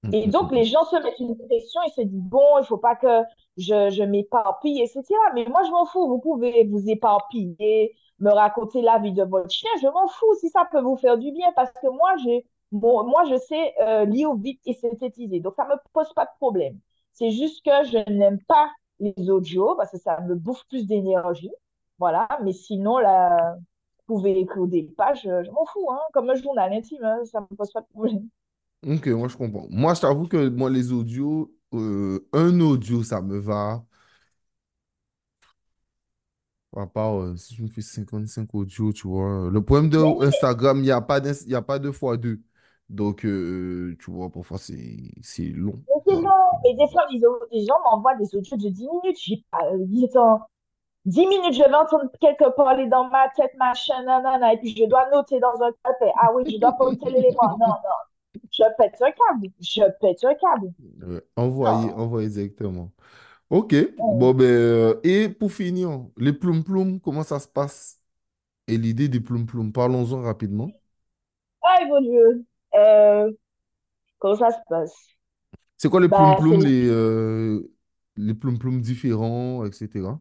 Hum, 0.05 0.13
Et 0.13 0.25
hum, 0.25 0.31
donc, 0.31 0.51
les 0.51 0.61
hum. 0.61 0.65
gens 0.65 0.83
se 0.85 0.95
mettent 0.97 1.19
une 1.19 1.37
pression, 1.37 1.81
ils 1.87 1.91
se 1.91 2.01
disent, 2.01 2.21
bon, 2.23 2.59
il 2.59 2.65
faut 2.65 2.77
pas 2.77 2.95
que 2.95 3.23
je, 3.57 3.89
je 3.89 4.03
m'éparpille, 4.03 4.81
etc. 4.81 5.03
Mais 5.33 5.45
moi, 5.45 5.63
je 5.65 5.71
m'en 5.71 5.85
fous. 5.85 6.07
Vous 6.07 6.19
pouvez 6.19 6.65
vous 6.65 6.89
éparpiller, 6.89 7.95
me 8.19 8.31
raconter 8.31 8.81
la 8.81 8.99
vie 8.99 9.13
de 9.13 9.23
votre 9.23 9.49
chien. 9.49 9.69
Je 9.81 9.87
m'en 9.87 10.07
fous 10.07 10.33
si 10.39 10.49
ça 10.49 10.65
peut 10.71 10.81
vous 10.81 10.97
faire 10.97 11.17
du 11.17 11.31
bien 11.31 11.51
parce 11.55 11.71
que 11.71 11.87
moi, 11.87 12.15
j'ai, 12.23 12.45
bon, 12.71 13.03
moi, 13.05 13.23
je 13.25 13.35
sais 13.37 13.73
euh, 13.81 14.05
lire 14.05 14.33
vite 14.35 14.61
et 14.65 14.73
synthétiser. 14.73 15.39
Donc, 15.39 15.55
ça 15.55 15.65
me 15.65 15.75
pose 15.93 16.11
pas 16.13 16.25
de 16.25 16.31
problème. 16.39 16.79
C'est 17.13 17.31
juste 17.31 17.63
que 17.65 17.71
je 17.85 17.97
n'aime 18.11 18.39
pas 18.47 18.69
les 18.99 19.29
audios 19.29 19.75
parce 19.75 19.91
que 19.91 19.97
ça 19.97 20.19
me 20.21 20.35
bouffe 20.35 20.63
plus 20.69 20.85
d'énergie. 20.87 21.51
Voilà. 21.99 22.27
Mais 22.43 22.53
sinon, 22.53 22.97
là, 22.99 23.55
vous 24.07 24.15
pouvez 24.17 24.39
écrire 24.39 24.67
des 24.67 24.83
pages, 24.83 25.21
je, 25.23 25.43
je 25.43 25.51
m'en 25.51 25.65
fous, 25.65 25.91
hein, 25.91 25.99
comme 26.13 26.29
un 26.29 26.35
journal 26.35 26.71
intime, 26.73 27.03
hein, 27.03 27.23
ça 27.25 27.41
me 27.41 27.55
pose 27.55 27.71
pas 27.71 27.81
de 27.81 27.87
problème. 27.87 28.29
Ok, 28.85 29.07
moi, 29.07 29.27
je 29.27 29.35
comprends. 29.37 29.67
Moi, 29.71 29.93
je 29.95 30.01
t'avoue 30.01 30.27
que 30.27 30.47
moi, 30.49 30.69
les 30.69 30.91
audios, 30.91 31.53
euh, 31.73 32.19
un 32.33 32.59
audio, 32.59 33.03
ça 33.03 33.21
me 33.21 33.37
va. 33.39 33.83
À 36.77 36.85
part 36.87 37.21
euh, 37.21 37.35
si 37.37 37.55
je 37.55 37.63
me 37.63 37.67
fais 37.69 37.81
55 37.81 38.53
audios, 38.53 38.91
tu 38.91 39.07
vois. 39.07 39.49
Le 39.49 39.61
problème 39.63 39.89
de 39.89 39.97
Instagram, 40.25 40.79
il 40.79 40.81
n'y 40.83 40.91
a 40.91 40.99
pas 41.01 41.21
d'ins- 41.21 41.31
il 41.45 41.51
y 41.51 41.55
a 41.55 41.61
pas 41.61 41.79
deux 41.79 41.93
fois 41.93 42.17
deux. 42.17 42.41
Donc, 42.89 43.25
euh, 43.25 43.95
tu 43.99 44.11
vois, 44.11 44.29
parfois, 44.31 44.57
c'est 44.57 45.11
c'est 45.21 45.45
long. 45.49 45.81
Mais 45.87 46.01
c'est 46.05 46.15
Donc, 46.15 46.21
long. 46.21 46.49
Et 46.65 46.73
des 46.75 46.87
fois, 46.91 47.05
les, 47.11 47.25
au- 47.25 47.45
les 47.51 47.65
gens 47.65 47.79
m'envoient 47.83 48.15
des 48.15 48.35
audios 48.35 48.57
de 48.57 48.69
10 48.69 48.87
minutes. 48.89 49.17
J'ai 49.21 49.43
pas 49.51 49.65
euh, 49.73 49.77
10 49.79 50.15
ans. 50.17 50.41
10 51.05 51.25
minutes, 51.27 51.53
je 51.53 51.59
vais 51.63 51.73
entendre 51.75 52.09
quelqu'un 52.21 52.51
parler 52.51 52.87
dans 52.87 53.09
ma 53.09 53.29
tête, 53.29 53.53
machin, 53.57 54.03
nanana, 54.03 54.53
et 54.53 54.57
puis 54.57 54.75
je 54.75 54.85
dois 54.85 55.09
noter 55.11 55.39
dans 55.39 55.61
un 55.61 55.71
calepin. 55.83 56.11
Ah 56.21 56.33
oui, 56.33 56.43
je 56.51 56.57
dois 56.59 56.73
prendre 56.73 56.97
tel 56.99 57.15
élément. 57.15 57.57
Non, 57.59 57.67
non. 57.67 58.14
Je 58.65 58.75
pète 58.77 59.01
un 59.01 59.11
câble. 59.11 59.47
Je 59.59 59.83
pète 59.99 60.23
un 60.23 60.35
câble. 60.35 60.73
euh, 61.03 61.21
envoyer, 61.35 61.91
Non. 61.91 61.93
envoyer 61.93 62.29
directement. 62.29 62.91
Ok, 63.49 63.75
Ouais. 63.97 64.05
bon, 64.07 64.33
ben, 64.33 64.45
euh, 64.45 65.01
et 65.03 65.29
pour 65.29 65.51
finir, 65.53 66.05
les 66.17 66.33
ploum-ploum, 66.33 66.99
comment 67.01 67.23
ça 67.23 67.39
se 67.39 67.47
passe? 67.49 68.01
Et 68.67 68.77
l'idée 68.77 69.09
des 69.09 69.21
ploum-ploum, 69.21 69.73
parlons-en 69.73 70.21
rapidement. 70.23 70.71
Ah, 71.63 71.83
mon 71.85 72.01
Dieu. 72.01 72.45
Euh, 72.75 73.31
comment 74.19 74.35
ça 74.37 74.51
se 74.51 74.57
passe? 74.69 75.09
C'est 75.77 75.89
quoi 75.89 76.01
les 76.01 76.09
Bah, 76.09 76.37
c'est 76.47 76.57
ploum-ploum, 76.57 76.61
les, 76.63 76.87
euh, 76.87 77.71
les 78.17 78.33
ploum-ploum 78.33 78.81
différents, 78.81 79.65
etc. 79.65 80.19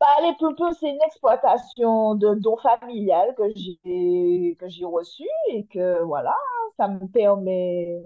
bah, 0.00 0.06
les 0.22 0.34
poupées, 0.38 0.74
c'est 0.78 0.88
une 0.90 1.02
exploitation 1.06 2.14
de 2.14 2.34
dons 2.34 2.56
familial 2.58 3.34
que 3.36 3.44
j'ai 3.54 4.56
que 4.60 4.68
j'ai 4.68 4.84
reçu 4.84 5.24
et 5.50 5.66
que 5.66 6.02
voilà, 6.02 6.34
ça 6.76 6.88
me 6.88 7.06
permet 7.08 8.02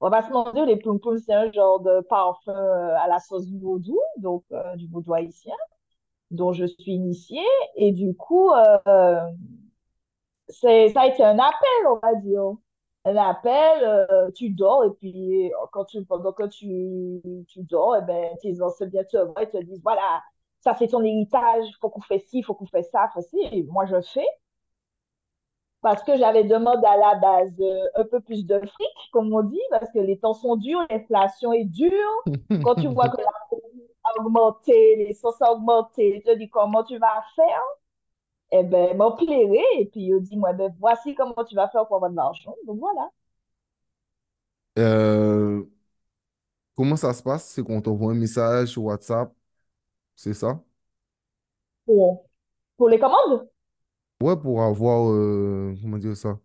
On 0.00 0.10
va 0.10 0.22
se 0.22 0.28
demander, 0.28 0.66
les 0.66 0.76
ploum, 0.76 1.00
c'est 1.24 1.34
un 1.34 1.52
genre 1.52 1.80
de 1.80 2.00
parfum 2.08 2.52
euh, 2.52 2.96
à 2.98 3.08
la 3.08 3.18
sauce 3.20 3.46
vaudou, 3.50 3.98
donc 4.18 4.44
euh, 4.52 4.76
du 4.76 4.88
vaudou 4.88 5.14
haïtien, 5.14 5.54
dont 6.30 6.52
je 6.52 6.66
suis 6.66 6.92
initiée. 6.94 7.40
Et 7.76 7.92
du 7.92 8.14
coup, 8.16 8.50
euh, 8.52 9.20
c'est, 10.48 10.88
ça 10.90 11.02
a 11.02 11.06
été 11.06 11.22
un 11.24 11.38
appel, 11.38 11.86
on 11.88 11.96
va 11.96 12.14
dire. 12.16 12.42
Un 13.06 13.16
appel, 13.16 14.30
tu 14.34 14.50
dors, 14.50 14.84
et 14.84 14.90
puis 14.90 15.50
quand 15.72 15.86
tu, 15.86 16.04
pendant 16.04 16.32
que 16.32 16.46
tu, 16.48 17.22
tu 17.48 17.62
dors, 17.62 17.96
et 17.96 18.02
ben, 18.02 18.36
tes 18.42 18.60
anciens 18.60 18.86
viennent 18.88 19.06
te 19.06 19.16
voir 19.16 19.40
et 19.40 19.48
te 19.48 19.56
disent, 19.56 19.80
voilà, 19.82 20.22
ça 20.60 20.74
c'est 20.78 20.88
ton 20.88 21.02
héritage, 21.02 21.64
faut 21.80 21.88
qu'on 21.88 22.02
fasse 22.02 22.24
ci, 22.24 22.42
faut 22.42 22.54
qu'on 22.54 22.66
fasse 22.66 22.90
ça, 22.90 23.08
faut 23.14 23.22
ci. 23.22 23.38
Et 23.52 23.62
moi, 23.64 23.86
je 23.86 24.00
fais. 24.02 24.26
Parce 25.82 26.02
que 26.02 26.16
j'avais 26.16 26.44
demandé 26.44 26.86
à 26.86 26.96
la 26.96 27.14
base 27.16 27.52
euh, 27.60 27.88
un 27.96 28.04
peu 28.04 28.20
plus 28.20 28.46
de 28.46 28.58
fric, 28.58 28.88
comme 29.12 29.32
on 29.32 29.42
dit, 29.42 29.60
parce 29.70 29.90
que 29.92 29.98
les 29.98 30.18
temps 30.18 30.34
sont 30.34 30.56
durs, 30.56 30.80
l'inflation 30.90 31.52
est 31.52 31.64
dure. 31.64 31.90
Quand 32.62 32.74
tu 32.76 32.88
vois 32.88 33.08
que 33.08 33.16
la 33.18 33.24
a 34.04 34.20
augmenté, 34.22 34.96
les 34.96 35.14
sauces 35.14 35.40
ont 35.42 35.52
augmenté, 35.54 36.22
je 36.26 36.32
dis 36.34 36.48
comment 36.50 36.84
tu 36.84 36.98
vas 36.98 37.22
faire? 37.36 37.62
Eh 38.52 38.62
ben, 38.64 38.96
m'ont 38.96 39.16
plairé, 39.16 39.60
et 39.78 39.86
puis 39.86 40.02
il 40.06 40.20
dit, 40.22 40.36
moi, 40.36 40.52
ben, 40.52 40.74
voici 40.80 41.14
comment 41.16 41.44
tu 41.44 41.54
vas 41.56 41.68
faire 41.68 41.86
pour 41.86 41.96
avoir 41.96 42.10
de 42.12 42.16
l'argent. 42.16 42.54
Donc 42.66 42.78
voilà. 42.78 43.10
Euh, 44.78 45.64
comment 46.74 46.96
ça 46.96 47.12
se 47.14 47.22
passe? 47.22 47.48
C'est 47.50 47.62
qu'on 47.62 47.80
t'envoie 47.82 48.12
un 48.12 48.14
message 48.16 48.68
sur 48.70 48.84
WhatsApp, 48.84 49.32
c'est 50.16 50.34
ça? 50.34 50.62
Pour, 51.84 52.24
pour 52.78 52.88
les 52.88 52.98
commandes? 52.98 53.49
Ouais, 54.22 54.36
pour 54.36 54.62
avoir, 54.62 55.10
euh, 55.10 55.74
comment 55.82 55.96
dire 55.98 56.16
ça? 56.16 56.38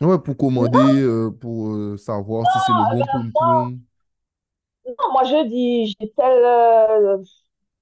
Ouais, 0.00 0.18
pour 0.18 0.36
commander, 0.36 0.78
euh, 0.78 1.30
pour 1.30 1.72
euh, 1.74 1.96
savoir 1.96 2.46
si 2.46 2.58
c'est 2.60 2.72
le 2.72 2.84
bon 2.84 3.06
ploum 3.06 3.32
ploum. 3.32 3.80
non, 4.86 5.12
moi 5.12 5.24
je 5.24 5.46
dis, 5.48 5.94
j'ai 6.00 6.10
tel, 6.12 6.44
euh, 6.44 7.18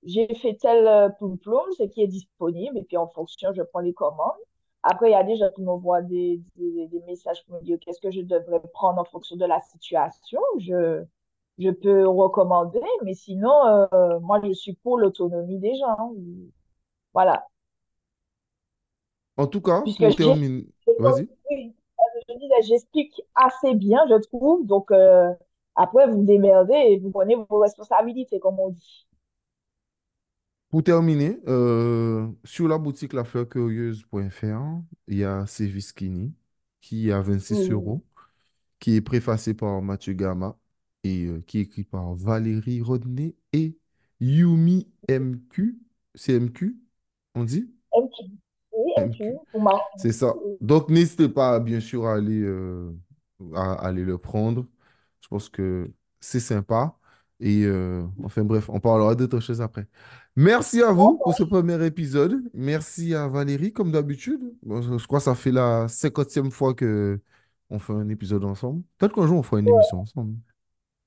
j'ai 0.05 0.27
fait 0.37 0.55
tel 0.57 0.87
euh, 0.87 1.09
ploum 1.11 1.39
ploum, 1.39 1.65
ce 1.77 1.85
qui 1.85 2.03
est 2.03 2.07
disponible, 2.09 2.79
et 2.79 2.83
puis 2.85 2.97
en 2.97 3.09
fonction, 3.09 3.53
je 3.55 3.63
prends 3.63 3.81
les 3.81 3.95
commandes. 3.95 4.37
Après, 4.83 5.09
il 5.11 5.13
y 5.13 5.15
a 5.15 5.25
des 5.25 5.37
gens 5.37 5.51
qui 5.55 5.63
m'envoient 5.63 6.03
des, 6.03 6.41
des, 6.57 6.87
des 6.89 7.01
messages 7.07 7.45
pour 7.47 7.57
me 7.57 7.65
dire 7.65 7.79
qu'est-ce 7.81 8.01
que 8.01 8.11
je 8.11 8.21
devrais 8.21 8.61
prendre 8.73 9.01
en 9.01 9.05
fonction 9.05 9.37
de 9.37 9.45
la 9.47 9.61
situation. 9.61 10.41
Je, 10.59 11.05
je 11.59 11.71
peux 11.71 12.07
recommander, 12.09 12.81
mais 13.05 13.15
sinon, 13.15 13.53
euh, 13.93 14.21
moi, 14.21 14.41
je 14.45 14.53
suis 14.53 14.75
pour 14.75 14.99
l'autonomie 14.99 15.59
des 15.59 15.75
gens. 15.77 16.13
Voilà. 17.15 17.47
En 19.39 19.47
tout 19.47 19.63
cas, 19.63 19.91
Puisque 19.97 20.03
vas-y. 20.03 21.29
je 22.29 22.35
dis, 22.39 22.49
là, 22.49 22.57
j'explique 22.63 23.21
assez 23.35 23.75
bien, 23.75 24.01
je 24.09 24.17
trouve. 24.29 24.67
Donc, 24.67 24.91
euh, 24.91 25.33
après, 25.77 26.09
vous 26.09 26.25
démerdez 26.25 26.75
et 26.75 26.99
vous 26.99 27.11
prenez 27.11 27.35
vos 27.37 27.59
responsabilités, 27.61 28.41
comme 28.41 28.59
on 28.61 28.71
dit. 28.71 29.07
Pour 30.71 30.85
terminer, 30.85 31.39
euh, 31.49 32.29
sur 32.45 32.69
la 32.69 32.77
boutique 32.79 33.15
lafleurcurieuse.fr, 33.15 34.83
il 35.09 35.17
y 35.19 35.25
a 35.25 35.47
Service 35.47 35.89
Skinny 35.89 36.35
qui 36.81 37.09
est 37.09 37.13
à 37.13 37.23
26 37.23 37.71
Oui. 37.71 37.71
euros, 37.71 38.05
qui 38.81 38.97
est 38.97 39.03
préfacé 39.03 39.55
par 39.55 39.83
Mathieu 39.83 40.15
Gama 40.15 40.59
et 41.05 41.27
euh, 41.27 41.43
qui 41.47 41.59
est 41.59 41.63
écrit 41.63 41.85
par 41.85 42.15
Valérie 42.15 42.83
Rodney 42.83 43.37
et 43.55 43.79
Yumi 44.21 44.89
MQ. 45.09 45.79
C'est 46.17 46.35
MQ, 46.35 46.79
on 47.37 47.45
dit? 47.45 47.71
MQ. 47.93 48.39
Oui. 48.79 48.93
C'est 49.97 50.13
ça. 50.13 50.35
Donc, 50.61 50.89
n'hésitez 50.89 51.29
pas, 51.29 51.59
bien 51.59 51.81
sûr, 51.81 52.07
à 52.07 52.15
aller, 52.15 52.41
euh, 52.43 52.93
à, 53.55 53.73
à 53.73 53.89
aller 53.89 54.05
le 54.05 54.19
prendre. 54.19 54.67
Je 55.21 55.29
pense 55.29 55.49
que 55.49 55.91
c'est 56.21 56.41
sympa. 56.41 56.95
Et 57.41 57.65
euh, 57.65 58.05
enfin, 58.25 58.45
bref, 58.45 58.69
on 58.69 58.81
parlera 58.81 59.15
d'autres 59.15 59.41
choses 59.41 59.61
après. 59.61 59.87
Merci 60.37 60.83
à 60.83 60.93
vous 60.93 61.19
pour 61.23 61.35
ce 61.35 61.43
premier 61.43 61.85
épisode. 61.85 62.41
Merci 62.55 63.15
à 63.15 63.27
Valérie, 63.29 63.73
comme 63.73 63.91
d'habitude. 63.91 64.41
Je 64.65 65.07
crois 65.07 65.19
que 65.19 65.25
ça 65.25 65.35
fait 65.35 65.53
la 65.53 65.89
cinquantième 65.89 66.51
fois 66.51 66.75
que 66.75 67.21
on 67.71 67.79
fait 67.79 67.93
un 67.93 68.09
épisode 68.09 68.45
ensemble. 68.45 68.83
Peut-être 68.97 69.15
qu'un 69.15 69.27
jour, 69.27 69.39
on 69.39 69.43
fera 69.43 69.61
une 69.61 69.69
émission 69.69 70.01
ensemble. 70.01 70.35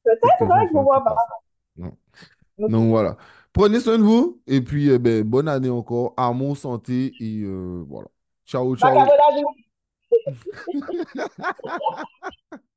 Peut-être 0.03 0.21
on 0.41 0.47
ouais, 0.47 0.67
je 0.71 0.77
un 0.77 0.83
vois 0.83 1.03
pas. 1.03 1.15
Non. 1.77 1.97
Donc, 2.59 2.89
voilà. 2.89 3.17
Prenez 3.53 3.79
soin 3.79 3.97
de 3.97 4.03
vous. 4.03 4.41
Et 4.47 4.61
puis, 4.61 4.89
eh 4.89 4.99
ben, 4.99 5.23
bonne 5.23 5.47
année 5.47 5.69
encore. 5.69 6.13
Amour, 6.17 6.57
santé. 6.57 7.13
Et 7.19 7.41
euh, 7.43 7.83
voilà. 7.87 8.07
Ciao, 8.45 8.75
ciao. 8.75 9.07